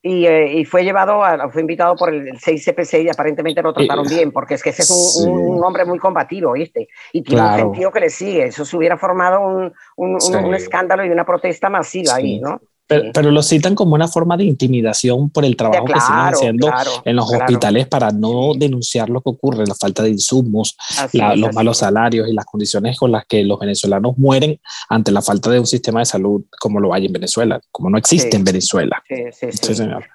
y, 0.01 0.25
eh, 0.25 0.59
y, 0.59 0.65
fue 0.65 0.83
llevado, 0.83 1.23
a, 1.23 1.49
fue 1.49 1.61
invitado 1.61 1.95
por 1.95 2.13
el, 2.13 2.27
el 2.27 2.39
6CPC 2.39 3.03
y 3.03 3.09
aparentemente 3.09 3.61
lo 3.61 3.73
trataron 3.73 4.05
y, 4.05 4.09
bien, 4.15 4.31
porque 4.31 4.53
es 4.53 4.63
que 4.63 4.69
ese 4.69 4.83
es 4.83 4.91
un, 4.91 5.23
sí. 5.25 5.29
un, 5.29 5.63
hombre 5.63 5.85
muy 5.85 5.99
combativo, 5.99 6.53
¿viste? 6.53 6.87
Y 7.11 7.23
tiene 7.23 7.41
claro. 7.41 7.55
un 7.55 7.71
sentido 7.71 7.91
que 7.91 7.99
le 7.99 8.09
sigue, 8.09 8.45
eso 8.45 8.63
se 8.63 8.77
hubiera 8.77 8.97
formado 8.97 9.41
un, 9.41 9.73
un, 9.95 10.21
sí. 10.21 10.33
un 10.33 10.53
escándalo 10.53 11.03
y 11.03 11.09
una 11.09 11.25
protesta 11.25 11.69
masiva 11.69 12.15
sí. 12.15 12.21
ahí, 12.21 12.39
¿no? 12.39 12.61
Pero, 12.87 13.11
pero, 13.13 13.31
lo 13.31 13.43
citan 13.43 13.75
como 13.75 13.95
una 13.95 14.07
forma 14.07 14.37
de 14.37 14.45
intimidación 14.45 15.29
por 15.29 15.43
el 15.43 15.55
trabajo 15.55 15.85
claro, 15.85 15.99
que 15.99 16.05
siguen 16.05 16.33
haciendo 16.33 16.67
claro, 16.67 16.91
en 17.03 17.15
los 17.15 17.27
claro. 17.27 17.43
hospitales 17.43 17.87
para 17.87 18.11
no 18.11 18.53
denunciar 18.55 19.09
lo 19.09 19.21
que 19.21 19.29
ocurre, 19.29 19.65
la 19.67 19.75
falta 19.75 20.03
de 20.03 20.09
insumos, 20.09 20.77
la, 21.13 21.33
es, 21.33 21.39
los 21.39 21.53
malos 21.53 21.79
salarios 21.79 22.29
y 22.29 22.33
las 22.33 22.45
condiciones 22.45 22.97
con 22.97 23.11
las 23.11 23.25
que 23.25 23.43
los 23.43 23.59
venezolanos 23.59 24.17
mueren 24.17 24.59
ante 24.89 25.11
la 25.11 25.21
falta 25.21 25.49
de 25.49 25.59
un 25.59 25.67
sistema 25.67 25.99
de 25.99 26.05
salud 26.05 26.43
como 26.59 26.79
lo 26.79 26.93
hay 26.93 27.07
en 27.07 27.13
Venezuela, 27.13 27.59
como 27.71 27.89
no 27.89 27.97
existe 27.97 28.31
sí. 28.31 28.37
en 28.37 28.43
Venezuela. 28.43 29.03
Sí, 29.07 29.15
sí, 29.31 29.47
sí. 29.51 29.75
señor. 29.75 30.05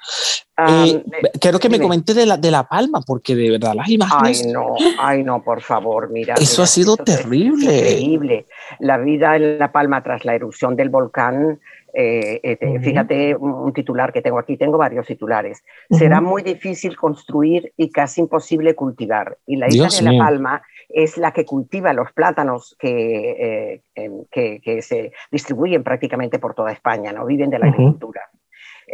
Um, 0.59 0.85
eh, 0.85 1.03
quiero 1.41 1.59
que 1.59 1.71
me 1.71 1.81
comente 1.81 2.13
de 2.13 2.27
la, 2.27 2.37
de 2.37 2.51
la 2.51 2.69
Palma, 2.69 3.01
porque 3.07 3.35
de 3.35 3.53
verdad 3.53 3.75
las 3.75 3.89
imágenes. 3.89 4.43
Ay, 4.45 4.53
no, 4.53 4.75
ay, 4.99 5.25
no, 5.25 5.43
por 5.43 5.63
favor, 5.63 6.11
mira. 6.11 6.35
Eso 6.35 6.53
mira, 6.61 6.65
ha 6.65 6.67
sido 6.67 6.95
eso 6.95 7.05
terrible. 7.05 7.75
increíble. 7.75 8.47
La 8.79 8.99
vida 8.99 9.37
en 9.37 9.59
La 9.59 9.73
Palma 9.73 10.03
tras 10.03 10.25
la 10.27 10.35
erupción 10.35 10.77
del 10.77 10.91
volcán 10.91 11.59
eh, 11.95 12.41
eh, 12.43 12.59
uh 12.61 12.65
-huh. 12.65 12.81
Fíjate 12.83 13.37
un 13.37 13.73
titular 13.73 14.13
que 14.13 14.23
tengo 14.23 14.39
aquí, 14.39 14.57
tengo 14.57 14.79
varios 14.79 15.07
titulares. 15.07 15.63
Uh 15.89 15.95
-huh. 15.95 15.99
Será 15.99 16.21
muy 16.21 16.43
difícil 16.43 16.97
construir 16.97 17.73
y 17.77 17.91
casi 17.91 18.21
imposible 18.21 18.75
cultivar. 18.75 19.37
Y 19.47 19.57
la 19.57 19.69
isla 19.69 19.85
Dios 19.85 19.99
de 19.99 20.05
La 20.05 20.11
mío. 20.11 20.25
Palma 20.25 20.63
es 20.89 21.17
la 21.17 21.33
que 21.33 21.45
cultiva 21.45 21.93
los 21.93 22.13
plátanos 22.13 22.77
que, 22.79 23.83
que, 24.31 24.61
que, 24.61 24.83
se 24.83 25.13
distribuyen 25.31 25.83
prácticamente 25.83 26.39
por 26.39 26.55
toda 26.55 26.73
España, 26.73 27.13
¿no? 27.13 27.25
Viven 27.25 27.51
de 27.51 27.59
la 27.59 27.67
uh 27.67 27.71
-huh. 27.71 27.75
agricultura. 27.75 28.23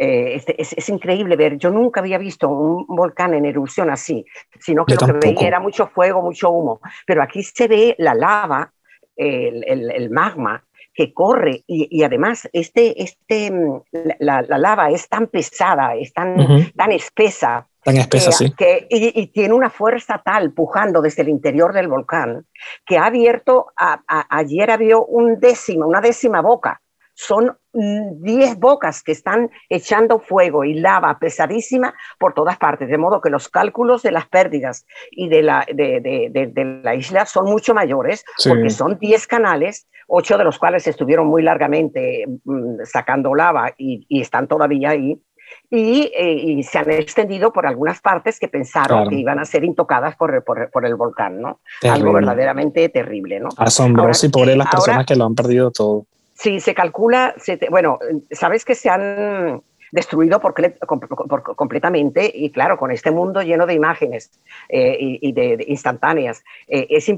Eh, 0.01 0.35
es, 0.35 0.45
es, 0.57 0.73
es, 0.77 0.87
increíble 0.87 1.35
ver, 1.35 1.57
yo 1.57 1.69
nunca 1.71 1.99
había 1.99 2.17
visto 2.17 2.47
un 2.47 2.85
volcán 2.87 3.33
en 3.33 3.43
erupción 3.43 3.89
así, 3.89 4.25
sino 4.57 4.85
que 4.85 4.93
yo 4.93 5.01
lo 5.01 5.07
tampoco. 5.07 5.19
que 5.19 5.33
veía 5.33 5.47
era 5.49 5.59
mucho 5.59 5.87
fuego, 5.87 6.21
mucho 6.21 6.49
humo, 6.51 6.79
pero 7.05 7.21
aquí 7.21 7.43
se 7.43 7.67
ve 7.67 7.95
la 7.97 8.13
lava, 8.13 8.71
el, 9.17 9.61
el, 9.67 9.91
el 9.91 10.09
magma, 10.09 10.63
que 10.93 11.13
corre 11.13 11.63
y, 11.67 11.87
y, 11.91 12.03
además 12.03 12.47
este, 12.53 13.03
este, 13.03 13.51
mm, 13.51 13.81
la, 14.19 14.41
la, 14.41 14.57
lava 14.57 14.89
es 14.89 15.07
tan 15.09 15.27
pesada, 15.27 15.95
es 15.95 16.13
tan, 16.13 16.39
uh 16.39 16.43
-huh. 16.43 16.73
tan 16.75 16.91
espesa. 16.93 17.67
Tan 17.83 17.97
espesa, 17.97 18.29
que, 18.29 18.35
sí. 18.35 18.53
Que, 18.57 18.87
y, 18.89 19.21
y, 19.21 19.27
tiene 19.27 19.53
una 19.53 19.69
fuerza 19.69 20.21
tal 20.23 20.53
pujando 20.53 21.01
desde 21.01 21.23
el 21.23 21.29
interior 21.29 21.73
del 21.73 21.89
volcán 21.89 22.45
que 22.85 22.97
ha 22.97 23.05
abierto, 23.05 23.67
a, 23.75 24.01
a, 24.07 24.37
ayer 24.37 24.69
un 25.07 25.39
décimo, 25.39 25.87
una 25.87 26.01
décima 26.01 26.41
boca. 26.41 26.81
Son 27.21 27.57
10 27.73 28.59
bocas 28.59 29.03
que 29.03 29.11
están 29.11 29.51
echando 29.67 30.19
fuego 30.19 30.63
y 30.63 30.75
lava 30.75 31.19
pesadísima 31.19 31.93
por 32.17 32.33
todas 32.33 32.57
partes, 32.57 32.87
de 32.87 32.97
modo 32.97 33.19
que 33.19 33.29
los 33.29 33.49
cálculos 33.49 34.03
de 34.03 34.13
las 34.13 34.29
pérdidas 34.29 34.85
y 35.11 35.27
de 35.27 35.43
la, 35.43 35.65
de, 35.67 35.99
de, 35.99 36.29
de, 36.31 36.47
de 36.47 36.65
la 36.81 36.95
isla 36.95 37.25
son 37.25 37.43
mucho 37.47 37.73
mayores, 37.73 38.23
sí. 38.37 38.47
porque 38.47 38.69
son 38.69 38.97
10 38.97 39.27
canales, 39.27 39.85
ocho 40.07 40.37
de 40.37 40.45
los 40.45 40.57
cuales 40.57 40.87
estuvieron 40.87 41.27
muy 41.27 41.43
largamente 41.43 42.25
mmm, 42.45 42.85
sacando 42.85 43.35
lava 43.35 43.73
y, 43.77 44.05
y, 44.07 44.21
están 44.21 44.47
todavía 44.47 44.91
ahí. 44.91 45.21
Y, 45.69 46.09
eh, 46.15 46.33
y, 46.33 46.63
se 46.63 46.77
han 46.77 46.89
extendido 46.89 47.51
por 47.51 47.67
algunas 47.67 47.99
partes 47.99 48.39
que 48.39 48.47
pensaron 48.47 48.99
claro. 48.99 49.09
que 49.09 49.17
iban 49.17 49.39
a 49.39 49.45
ser 49.45 49.65
intocadas 49.65 50.15
por, 50.15 50.41
por, 50.45 50.71
por 50.71 50.85
el 50.85 50.95
volcán, 50.95 51.41
¿no? 51.41 51.59
Terrible. 51.81 51.99
Algo 51.99 52.13
verdaderamente 52.13 52.87
terrible, 52.87 53.41
¿no? 53.41 53.49
Asombroso 53.57 54.25
y 54.25 54.29
pobre 54.29 54.55
las 54.55 54.69
personas 54.69 54.99
ahora, 54.99 55.05
que 55.05 55.15
lo 55.17 55.25
han 55.25 55.35
perdido 55.35 55.71
todo. 55.71 56.05
Sí, 56.39 56.61
se 56.61 56.73
calcula, 56.73 57.35
se 57.37 57.57
te, 57.57 57.67
bueno, 57.69 57.99
sabes 58.31 58.63
que 58.63 58.73
se 58.73 58.89
han 58.89 59.61
destruido 59.91 60.39
por, 60.39 60.53
por, 60.53 61.55
completamente 61.57 62.31
y 62.33 62.49
claro, 62.49 62.77
con 62.77 62.91
este 62.91 63.11
mundo 63.11 63.41
lleno 63.41 63.65
de 63.65 63.73
imágenes 63.73 64.31
eh, 64.69 64.95
y, 64.97 65.19
y 65.21 65.33
de, 65.33 65.57
de, 65.57 65.65
instantáneas, 65.67 66.41
eh, 66.69 66.87
es, 66.91 67.09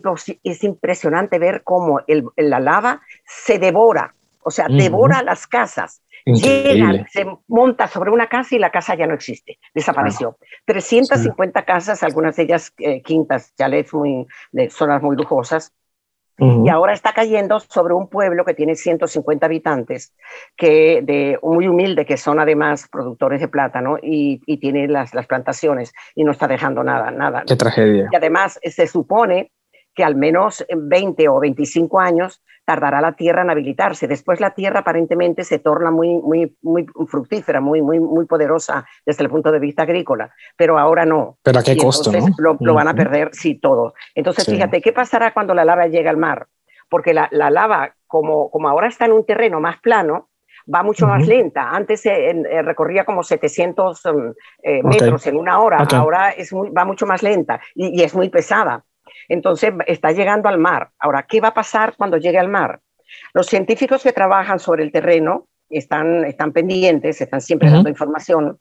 es, 0.43 0.63
impresionante 0.63 1.37
ver 1.37 1.61
cómo 1.63 1.99
el, 2.07 2.25
la 2.35 2.59
lava 2.59 3.01
se 3.23 3.59
devora, 3.59 4.15
o 4.41 4.49
sea, 4.49 4.65
uh 4.65 4.69
-huh. 4.69 4.81
devora 4.81 5.21
las 5.21 5.45
casas. 5.45 6.01
Se 6.25 7.25
monta 7.47 7.87
sobre 7.87 8.09
una 8.09 8.27
casa 8.27 8.55
y 8.55 8.59
la 8.59 8.71
casa 8.71 8.95
ya 8.95 9.05
no 9.05 9.13
existe, 9.13 9.59
desapareció. 9.75 10.37
Ah, 10.41 10.45
350 10.65 11.59
sí. 11.59 11.65
casas, 11.65 12.03
algunas 12.03 12.35
de 12.35 12.43
ellas 12.43 12.73
eh, 12.79 13.03
quintas, 13.03 13.53
chalets 13.55 13.93
muy, 13.93 14.25
de 14.51 14.69
zonas 14.71 15.01
muy 15.03 15.15
lujosas, 15.15 15.73
y 16.41 16.69
ahora 16.69 16.93
está 16.93 17.13
cayendo 17.13 17.59
sobre 17.59 17.93
un 17.93 18.07
pueblo 18.07 18.43
que 18.43 18.55
tiene 18.55 18.75
150 18.75 19.45
habitantes, 19.45 20.15
que 20.57 21.01
de 21.03 21.37
muy 21.43 21.67
humilde, 21.67 22.05
que 22.05 22.17
son 22.17 22.39
además 22.39 22.87
productores 22.91 23.41
de 23.41 23.47
plátano 23.47 23.97
y, 24.01 24.41
y 24.47 24.57
tiene 24.57 24.87
las, 24.87 25.13
las, 25.13 25.27
plantaciones 25.27 25.93
y 26.15 26.23
no 26.23 26.31
está 26.31 26.47
dejando 26.47 26.83
nada, 26.83 27.11
nada. 27.11 27.43
Qué 27.45 27.55
tragedia. 27.55 28.09
Y 28.11 28.15
además 28.15 28.59
se 28.63 28.87
supone 28.87 29.51
que 29.93 30.03
al 30.03 30.15
menos 30.15 30.65
20 30.69 31.27
o 31.29 31.39
25 31.39 31.99
años 31.99 32.41
tardará 32.65 33.01
la 33.01 33.13
tierra 33.13 33.41
en 33.41 33.49
habilitarse. 33.49 34.07
Después 34.07 34.39
la 34.39 34.51
tierra 34.51 34.79
aparentemente 34.79 35.43
se 35.43 35.59
torna 35.59 35.91
muy, 35.91 36.17
muy, 36.19 36.55
muy 36.61 36.85
fructífera, 37.07 37.59
muy, 37.59 37.81
muy, 37.81 37.99
muy 37.99 38.25
poderosa 38.25 38.85
desde 39.05 39.23
el 39.23 39.29
punto 39.29 39.51
de 39.51 39.59
vista 39.59 39.83
agrícola, 39.83 40.33
pero 40.55 40.77
ahora 40.77 41.05
no. 41.05 41.37
¿Pero 41.43 41.59
a 41.59 41.63
qué 41.63 41.73
y 41.73 41.77
costo? 41.77 42.11
¿no? 42.11 42.27
Lo, 42.37 42.57
lo, 42.59 42.73
van 42.73 42.87
a 42.87 42.93
perder, 42.93 43.29
sí, 43.33 43.55
todo. 43.55 43.93
Entonces, 44.15 44.45
sí. 44.45 44.51
fíjate, 44.51 44.81
¿qué 44.81 44.93
pasará 44.93 45.33
cuando 45.33 45.53
la 45.53 45.65
lava 45.65 45.87
llegue 45.87 46.09
al 46.09 46.17
mar? 46.17 46.47
Porque 46.89 47.13
la, 47.13 47.27
la 47.31 47.49
lava, 47.49 47.95
como, 48.07 48.49
como 48.51 48.69
ahora 48.69 48.87
está 48.87 49.05
en 49.05 49.13
un 49.13 49.25
terreno 49.25 49.59
más 49.59 49.79
plano, 49.79 50.29
va 50.73 50.83
mucho 50.83 51.05
uh 51.05 51.09
-huh. 51.09 51.17
más 51.17 51.27
lenta. 51.27 51.69
Antes 51.71 52.05
eh, 52.05 52.29
eh, 52.29 52.61
recorría 52.61 53.05
como 53.05 53.23
700 53.23 54.05
um, 54.05 54.33
eh, 54.63 54.83
metros 54.83 55.21
okay. 55.21 55.33
en 55.33 55.39
una 55.39 55.59
hora, 55.59 55.83
okay. 55.83 55.97
ahora 55.97 56.29
es 56.31 56.53
muy, 56.53 56.69
va 56.69 56.85
mucho 56.85 57.05
más 57.05 57.23
lenta 57.23 57.59
y, 57.75 57.99
y, 57.99 58.03
es 58.03 58.13
muy 58.13 58.29
pesada. 58.29 58.83
Entonces 59.27 59.73
está 59.87 60.11
llegando 60.11 60.49
al 60.49 60.57
mar. 60.57 60.89
Ahora, 60.99 61.25
¿qué 61.27 61.41
va 61.41 61.49
a 61.49 61.53
pasar 61.53 61.95
cuando 61.97 62.17
llegue 62.17 62.39
al 62.39 62.49
mar? 62.49 62.79
Los 63.33 63.47
científicos 63.47 64.03
que 64.03 64.13
trabajan 64.13 64.59
sobre 64.59 64.83
el 64.83 64.91
terreno 64.91 65.47
están, 65.69 66.25
están 66.25 66.51
pendientes, 66.51 67.21
están 67.21 67.41
siempre 67.41 67.69
dando 67.69 67.89
información 67.89 68.59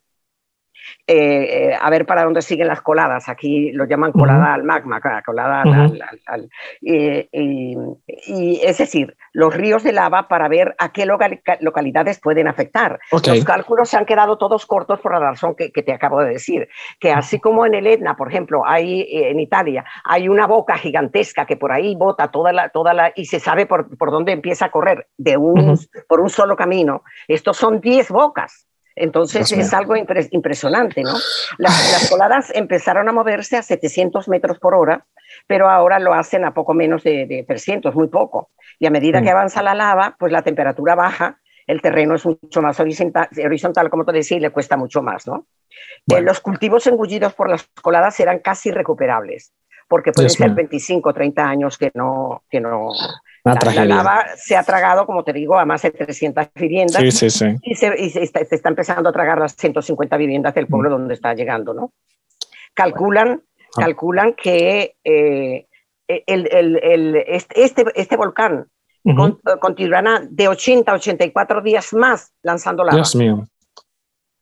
eh, 1.07 1.77
a 1.81 1.91
ver 1.91 2.07
para 2.07 2.25
dónde 2.25 2.43
siguen 2.43 2.69
las 2.69 2.83
coladas. 2.83 3.29
Aquí 3.29 3.73
lo 3.73 3.85
llaman 3.85 4.13
colada 4.13 4.55
al 4.55 4.65
magma, 4.65 5.01
colada 5.25 5.63
al, 5.63 6.51
y, 6.81 8.61
es 8.63 8.79
decir, 8.79 9.17
los 9.33 9.55
ríos 9.55 9.83
de 9.83 9.93
lava 9.93 10.29
para 10.29 10.49
ver 10.49 10.75
a 10.79 10.93
qué 10.93 11.07
localidades 11.07 12.21
pueden 12.21 12.49
afectar. 12.49 13.01
Los 13.11 13.45
cálculos 13.45 13.89
se 13.89 13.97
han 13.97 14.07
quedado 14.07 14.39
todos 14.39 14.67
cortos 14.67 15.01
por 15.01 15.13
la 15.13 15.21
razón 15.21 15.55
que, 15.55 15.71
te 15.71 15.93
acabo 15.93 16.21
de 16.21 16.31
decir, 16.31 16.69
que 16.99 17.13
así 17.13 17.41
como 17.41 17.67
en 17.67 17.75
el 17.75 17.87
Etna, 17.87 18.17
por 18.17 18.29
ejemplo, 18.29 18.63
hay 18.67 19.03
eh, 19.03 19.31
en 19.31 19.41
Italia, 19.41 19.85
hay 20.05 20.29
una 20.29 20.47
boca 20.47 20.77
gigantesca 20.77 21.47
que 21.47 21.57
por 21.57 21.73
ahí 21.73 21.95
bota 21.95 22.31
toda 22.31 22.53
la, 22.53 22.69
toda 22.69 22.95
la 22.95 23.13
y 23.17 23.25
se 23.25 23.41
sabe 23.41 23.67
por, 23.67 23.97
por 23.97 24.11
dónde 24.11 24.33
empieza 24.33 24.67
a 24.67 24.71
correr 24.71 25.09
de 25.17 25.37
un, 25.37 25.79
por 26.09 26.21
un 26.21 26.31
solo 26.31 26.57
camino. 26.57 27.03
Estos 27.29 27.57
son 27.57 27.81
10 27.81 28.11
bocas. 28.11 28.70
Entonces 29.01 29.51
es 29.53 29.73
algo 29.73 29.95
impresionante, 29.97 31.03
¿no? 31.03 31.15
Las, 31.59 32.09
coladas 32.11 32.53
empezaron 32.55 33.09
a 33.09 33.13
moverse 33.13 33.57
a 33.57 33.63
700 33.63 34.29
metros 34.29 34.59
por 34.59 34.75
hora, 34.75 35.07
pero 35.47 35.71
ahora 35.71 35.99
lo 35.99 36.13
hacen 36.13 36.45
a 36.45 36.53
poco 36.53 36.75
menos 36.75 37.03
de, 37.03 37.45
300, 37.47 37.95
muy 37.95 38.09
poco. 38.09 38.51
Y 38.79 38.87
a 38.87 38.91
medida 38.91 39.23
que 39.23 39.29
mm. 39.31 39.37
avanza 39.37 39.63
la 39.63 39.75
lava, 39.75 40.17
pues 40.19 40.33
la 40.33 40.43
temperatura 40.43 40.95
baja, 40.95 41.41
el 41.67 41.81
terreno 41.81 42.15
es 42.15 42.27
mucho 42.27 42.61
más 42.61 42.79
horizontal, 42.79 43.29
horizontal 43.43 43.89
como 43.89 44.05
te 44.05 44.13
decía, 44.13 44.37
y 44.37 44.41
le 44.41 44.51
cuesta 44.51 44.77
mucho 44.77 45.03
más, 45.03 45.27
¿no? 45.27 45.47
Eh, 46.09 46.21
los 46.21 46.41
cultivos 46.41 46.87
engullidos 46.87 47.33
por 47.33 47.49
las 47.49 47.69
coladas 47.81 48.19
eran 48.21 48.41
casi 48.41 48.71
recuperables, 48.71 49.53
porque 49.89 50.13
pueden 50.13 50.31
ser 50.31 50.51
25, 50.51 51.15
30 51.15 51.43
años 51.43 51.79
que 51.79 51.91
no, 51.95 52.43
que 52.51 52.61
no, 52.61 52.91
la, 53.45 53.85
lava 53.85 54.27
se 54.37 54.57
ha 54.57 54.63
tragado, 54.63 55.07
como 55.07 55.25
te 55.25 55.33
digo, 55.33 55.59
a 55.59 55.65
más 55.65 55.83
de 55.83 55.91
300 55.91 56.49
viviendas. 56.55 57.03
Sí, 57.03 57.11
sí, 57.11 57.31
sí. 57.31 57.47
Y, 57.63 57.75
se, 57.75 58.23
está, 58.23 58.69
empezando 58.69 59.09
a 59.09 59.13
tragar 59.13 59.39
las 59.39 59.57
150 59.57 60.17
viviendas 60.17 60.55
del 60.55 60.67
pueblo 60.67 60.91
mm. 60.91 60.93
donde 60.93 61.15
está 61.15 61.35
llegando, 61.35 61.73
¿no? 61.73 61.93
Calculan, 62.75 63.43
ah. 63.77 63.81
calculan 63.81 64.35
que 64.35 64.97
eh, 65.05 65.67
el, 66.07 66.49
el, 66.53 67.17
este, 67.27 67.85
este, 67.95 68.17
volcán 68.17 68.67
continuará 69.61 70.21
de 70.29 70.49
80 70.49 70.93
a 70.93 70.95
84 70.95 71.63
días 71.63 71.93
más 71.95 72.33
lanzando 72.43 72.85
lava. 72.85 72.97
Dios 72.97 73.17
mío. 73.17 73.47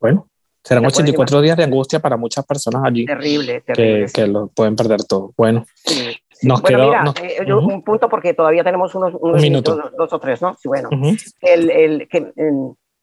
Bueno, 0.01 0.29
serán 0.63 0.87
84 0.87 1.41
días 1.41 1.57
de 1.57 1.65
angustia 1.65 2.01
para 2.01 2.17
muchas 2.17 2.45
personas 2.45 2.83
allí. 2.85 3.05
Terrible, 3.07 3.61
terrible. 3.61 4.11
Que, 4.13 4.27
lo 4.27 4.49
pueden 4.49 4.77
perder 4.77 5.05
todo. 5.05 5.33
Bueno. 5.37 5.65
Nos 6.43 6.63
bueno, 6.63 6.87
mira, 6.87 7.05
eh, 7.23 7.53
un 7.53 7.83
punto 7.83 8.09
porque 8.09 8.35
todavía 8.35 8.63
tenemos 8.63 8.95
unos, 8.95 9.15
minutos, 9.41 9.79
dos, 9.97 10.13
o 10.13 10.19
tres, 10.19 10.41
¿no? 10.41 10.57
Sí, 10.57 10.69
bueno. 10.69 10.89
el, 11.41 11.71
el, 11.71 12.09
que, 12.09 12.33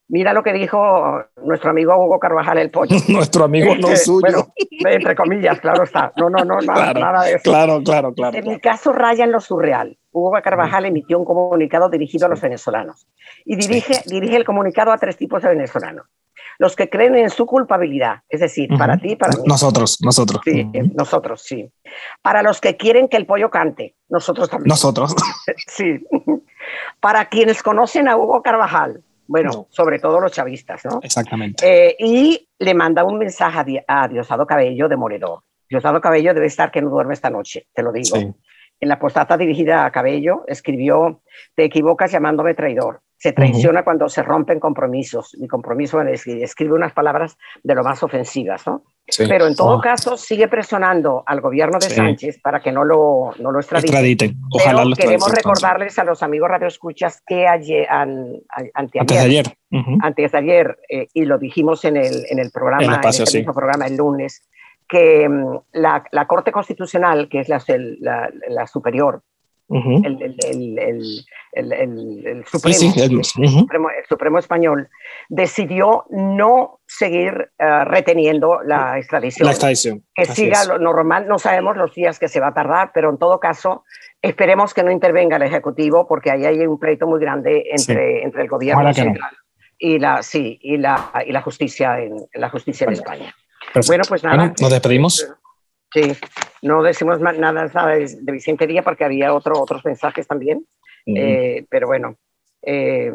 mira 0.07 0.33
lo 0.33 0.43
que 0.43 0.53
dijo 0.53 1.23
nuestro 1.43 1.71
amigo 1.71 1.95
Hugo 1.97 2.19
Carvajal, 2.19 2.57
el 2.59 2.71
pollo. 2.71 2.95
nuestro 3.09 3.45
amigo 3.45 3.75
no 3.75 3.95
suyo. 3.95 4.21
Bueno, 4.21 4.47
entre 4.85 5.15
comillas, 5.15 5.59
claro 5.59 5.83
está. 5.83 6.13
No, 6.17 6.29
no, 6.29 6.45
no, 6.45 6.59
nada, 6.61 6.93
claro, 6.93 7.21
de 7.21 7.33
eso. 7.33 7.43
Claro, 7.43 7.83
claro, 7.83 8.13
claro. 8.13 8.37
En 8.37 8.47
mi 8.47 8.59
caso 8.59 8.93
raya 8.93 9.25
en 9.25 9.31
lo 9.31 9.39
surreal. 9.39 9.97
Hugo 10.11 10.31
Carvajal 10.41 10.85
emitió 10.85 11.19
un 11.19 11.25
comunicado 11.25 11.89
dirigido 11.89 12.27
a 12.27 12.29
los 12.29 12.39
venezolanos 12.39 13.05
y 13.43 13.57
dirige, 13.57 14.01
dirige 14.05 14.37
el 14.37 14.45
comunicado 14.45 14.91
a 14.91 14.97
tres 14.97 15.17
tipos 15.17 15.41
de 15.43 15.49
venezolanos 15.49 16.05
los 16.57 16.75
que 16.75 16.89
creen 16.89 17.15
en 17.15 17.29
su 17.29 17.45
culpabilidad, 17.45 18.21
es 18.29 18.39
decir, 18.39 18.69
para 18.77 18.97
ti, 18.97 19.15
para 19.15 19.35
mí. 19.35 19.43
Nosotros, 19.45 19.99
nosotros. 20.01 20.41
Sí, 20.43 20.69
nosotros, 20.93 21.41
sí. 21.41 21.69
Para 22.21 22.43
los 22.43 22.61
que 22.61 22.77
quieren 22.77 23.07
que 23.07 23.17
el 23.17 23.25
pollo 23.25 23.49
cante, 23.49 23.95
nosotros 24.09 24.49
también. 24.49 24.69
Nosotros. 24.69 25.15
sí. 25.67 26.05
Para 26.99 27.29
quienes 27.29 27.61
conocen 27.61 28.07
a 28.07 28.17
Hugo 28.17 28.41
Carvajal, 28.41 29.03
bueno, 29.27 29.67
sobre 29.69 29.99
todo 29.99 30.19
los 30.19 30.31
chavistas, 30.31 30.85
¿no? 30.85 30.99
Exactamente. 31.01 31.65
Eh, 31.65 31.95
y 31.99 32.47
le 32.59 32.73
manda 32.73 33.03
un 33.03 33.17
mensaje 33.17 33.83
a, 33.87 34.07
Diosdado 34.07 34.45
Cabello 34.45 34.87
de 34.87 34.95
Moredor. 34.95 35.41
Diosdado 35.67 35.99
Cabello 35.99 36.33
debe 36.33 36.45
estar 36.45 36.71
que 36.71 36.81
no 36.81 36.89
duerme 36.89 37.15
esta 37.15 37.29
noche, 37.29 37.67
te 37.73 37.81
lo 37.81 37.91
digo. 37.91 38.17
En 38.17 38.89
la 38.89 38.99
postata 38.99 39.37
dirigida 39.37 39.85
a 39.85 39.91
Cabello 39.91 40.43
escribió, 40.47 41.21
te 41.55 41.63
equivocas 41.63 42.11
llamándome 42.11 42.53
traidor 42.53 43.01
se 43.25 43.33
traiciona 43.33 43.83
cuando 43.83 44.07
se 44.07 44.21
rompen 44.21 44.59
compromisos. 44.59 45.35
Mi 45.39 45.47
compromiso 45.47 45.99
es 46.01 46.27
escribe 46.27 46.75
unas 46.75 46.93
palabras 46.93 47.39
de 47.63 47.73
lo 47.73 47.83
más 47.83 48.03
ofensivas, 48.03 48.67
¿no? 48.67 48.83
Pero 49.17 49.47
en 49.47 49.55
todo 49.55 49.77
oh. 49.77 49.81
caso 49.81 50.15
sigue 50.15 50.47
presionando 50.47 51.23
al 51.25 51.41
gobierno 51.41 51.79
de 51.79 51.89
Sánchez 51.89 52.39
para 52.39 52.59
que 52.59 52.71
no 52.71 52.83
lo, 52.83 53.31
no 53.39 53.51
lo 53.51 53.59
extraditen. 53.59 54.35
Ojalá 54.51 54.83
Pero 54.83 54.95
queremos 54.95 55.31
recordarles 55.31 55.97
a 55.97 56.03
los 56.03 56.21
amigos 56.21 56.49
radioescuchas 56.49 57.23
que 57.25 57.47
ayer, 57.47 57.87
antes 57.89 59.07
de 59.07 59.17
ayer, 59.17 59.57
antes 60.03 60.31
de 60.31 60.37
ayer 60.37 60.77
y 61.11 61.25
lo 61.25 61.39
dijimos 61.39 61.83
en 61.83 61.97
el, 61.97 62.27
en 62.29 62.37
el 62.37 62.51
programa, 62.51 62.83
en 62.83 62.91
el 62.91 63.33
mismo 63.33 63.53
programa 63.55 63.87
el 63.87 63.97
lunes, 63.97 64.47
que 64.87 65.27
mm, 65.27 65.57
la, 65.73 66.03
la, 66.11 66.27
Corte 66.27 66.51
Constitucional, 66.51 67.27
que 67.27 67.39
es 67.39 67.49
la, 67.49 67.59
la, 67.99 68.29
la 68.49 68.67
superior, 68.67 69.23
el, 69.67 71.25
Supremo, 74.07 74.39
Español, 74.39 74.89
decidió 75.29 76.05
no 76.09 76.79
seguir 76.85 77.49
eh, 77.57 77.85
reteniendo 77.85 78.61
la 78.63 78.97
extradición. 78.97 79.45
La 79.45 79.51
extradición. 79.51 80.03
Que 80.13 80.25
siga 80.25 80.65
lo 80.65 80.79
normal, 80.79 81.27
no 81.27 81.39
sabemos 81.39 81.77
los 81.77 81.93
días 81.95 82.19
que 82.19 82.27
se 82.27 82.39
va 82.39 82.47
a 82.47 82.53
tardar, 82.53 82.91
pero 82.93 83.09
en 83.09 83.17
todo 83.17 83.39
caso, 83.39 83.83
esperemos 84.21 84.73
que 84.73 84.83
no 84.83 84.91
intervenga 84.91 85.37
el 85.37 85.43
Ejecutivo, 85.43 86.07
porque 86.07 86.31
ahí 86.31 86.45
hay 86.45 86.65
un 86.65 86.79
pleito 86.79 87.07
muy 87.07 87.19
grande 87.19 87.65
entre, 87.71 88.23
entre 88.23 88.43
el 88.43 88.47
gobierno 88.47 88.93
central 88.93 89.35
y 89.77 89.99
la, 89.99 90.23
sí, 90.23 90.57
y 90.61 90.77
la, 90.77 91.11
y 91.25 91.31
la 91.31 91.41
justicia 91.41 91.99
en, 91.99 92.27
la 92.33 92.49
justicia 92.49 92.85
en 92.85 92.93
España. 92.93 93.35
Bueno, 93.87 94.03
pues 94.07 94.23
nada. 94.23 94.53
nos 94.59 94.71
despedimos. 94.71 95.27
Sí, 95.95 96.11
no 96.61 96.83
decimos 96.83 97.21
nada, 97.21 97.69
de 97.95 98.31
Vicente 98.33 98.67
Díaz 98.67 98.83
porque 98.83 99.05
había 99.05 99.33
otro, 99.33 99.61
otros 99.61 99.85
mensajes 99.85 100.27
también, 100.27 100.65
eh, 101.05 101.65
pero 101.69 101.87
bueno. 101.87 102.17
Eh, 102.61 103.13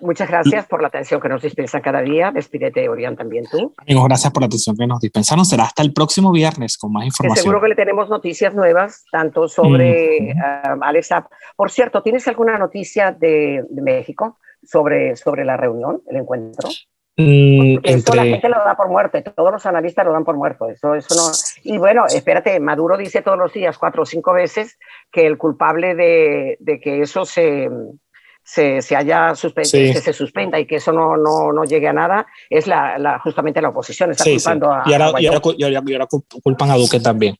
muchas 0.00 0.28
gracias 0.28 0.66
por 0.66 0.82
la 0.82 0.88
atención 0.88 1.20
que 1.20 1.28
nos 1.28 1.40
dispensan 1.40 1.82
cada 1.82 2.02
día. 2.02 2.32
Despídete, 2.32 2.88
Orián, 2.88 3.14
también 3.14 3.44
tú. 3.48 3.72
Amigos, 3.76 4.06
gracias 4.06 4.32
por 4.32 4.42
la 4.42 4.46
atención 4.46 4.76
que 4.76 4.88
nos 4.88 4.98
dispensaron. 4.98 5.44
Será 5.44 5.64
hasta 5.64 5.82
el 5.82 5.92
próximo 5.92 6.32
viernes 6.32 6.76
con 6.76 6.92
más 6.92 7.04
información. 7.04 7.44
seguro 7.44 7.60
que 7.60 7.68
le 7.68 7.76
tenemos 7.76 8.08
noticias 8.08 8.52
nuevas, 8.52 9.04
tanto 9.12 9.46
sobre 9.46 10.34
Alexa. 10.80 11.28
Por 11.54 11.70
cierto, 11.70 12.02
¿tienes 12.02 12.26
alguna 12.26 12.58
noticia 12.58 13.12
de, 13.12 13.64
de 13.70 13.82
México 13.82 14.40
sobre, 14.64 15.14
sobre 15.14 15.44
la 15.44 15.56
reunión, 15.56 16.02
el 16.08 16.16
encuentro? 16.16 16.70
Mm, 17.16 17.78
entre... 17.82 18.16
la 18.16 18.24
gente 18.24 18.48
lo 18.48 18.56
da 18.64 18.76
por 18.76 18.88
muerto, 18.88 19.22
todos 19.22 19.52
los 19.52 19.66
analistas 19.66 20.06
lo 20.06 20.12
dan 20.12 20.24
por 20.24 20.36
muerto. 20.36 20.68
Eso, 20.70 20.94
eso 20.94 21.14
no... 21.14 21.32
Y 21.64 21.78
bueno, 21.78 22.06
espérate, 22.06 22.58
Maduro 22.60 22.96
dice 22.96 23.22
todos 23.22 23.38
los 23.38 23.52
días, 23.52 23.76
cuatro 23.78 24.02
o 24.02 24.06
cinco 24.06 24.32
veces, 24.32 24.78
que 25.10 25.26
el 25.26 25.36
culpable 25.36 25.94
de, 25.94 26.56
de 26.60 26.80
que 26.80 27.02
eso 27.02 27.24
se, 27.24 27.68
se, 28.42 28.80
se 28.80 28.96
haya 28.96 29.34
se 29.34 30.12
suspenda 30.12 30.58
y 30.58 30.66
que 30.66 30.76
eso 30.76 30.92
no, 30.92 31.16
no, 31.16 31.52
no 31.52 31.64
llegue 31.64 31.88
a 31.88 31.92
nada, 31.92 32.26
es 32.48 32.66
la, 32.66 32.98
la, 32.98 33.18
justamente 33.18 33.60
la 33.60 33.68
oposición. 33.68 34.10
Está 34.12 34.24
culpando 34.24 34.72
a, 34.72 34.82
y 34.86 34.94
ahora, 34.94 35.20
y, 35.20 35.26
ahora, 35.26 36.06
culpan 36.42 36.70
a 36.70 36.76
Duque 36.76 37.00
también. 37.00 37.36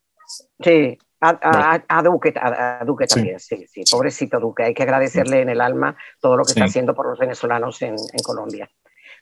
Sí, 0.62 0.98
a, 1.20 1.80
a, 1.88 2.02
Duque, 2.02 2.34
a, 2.36 2.84
Duque 2.84 3.06
también, 3.06 3.40
sí. 3.40 3.66
sí, 3.66 3.82
pobrecito 3.90 4.38
Duque. 4.40 4.64
Hay 4.64 4.74
que 4.74 4.82
agradecerle 4.82 5.40
en 5.40 5.48
el 5.48 5.60
alma 5.60 5.96
todo 6.20 6.36
lo 6.36 6.44
que 6.44 6.52
está 6.52 6.64
haciendo 6.64 6.94
por 6.94 7.08
los 7.08 7.18
venezolanos 7.18 7.80
en, 7.82 7.94
en 7.94 8.22
Colombia. 8.22 8.70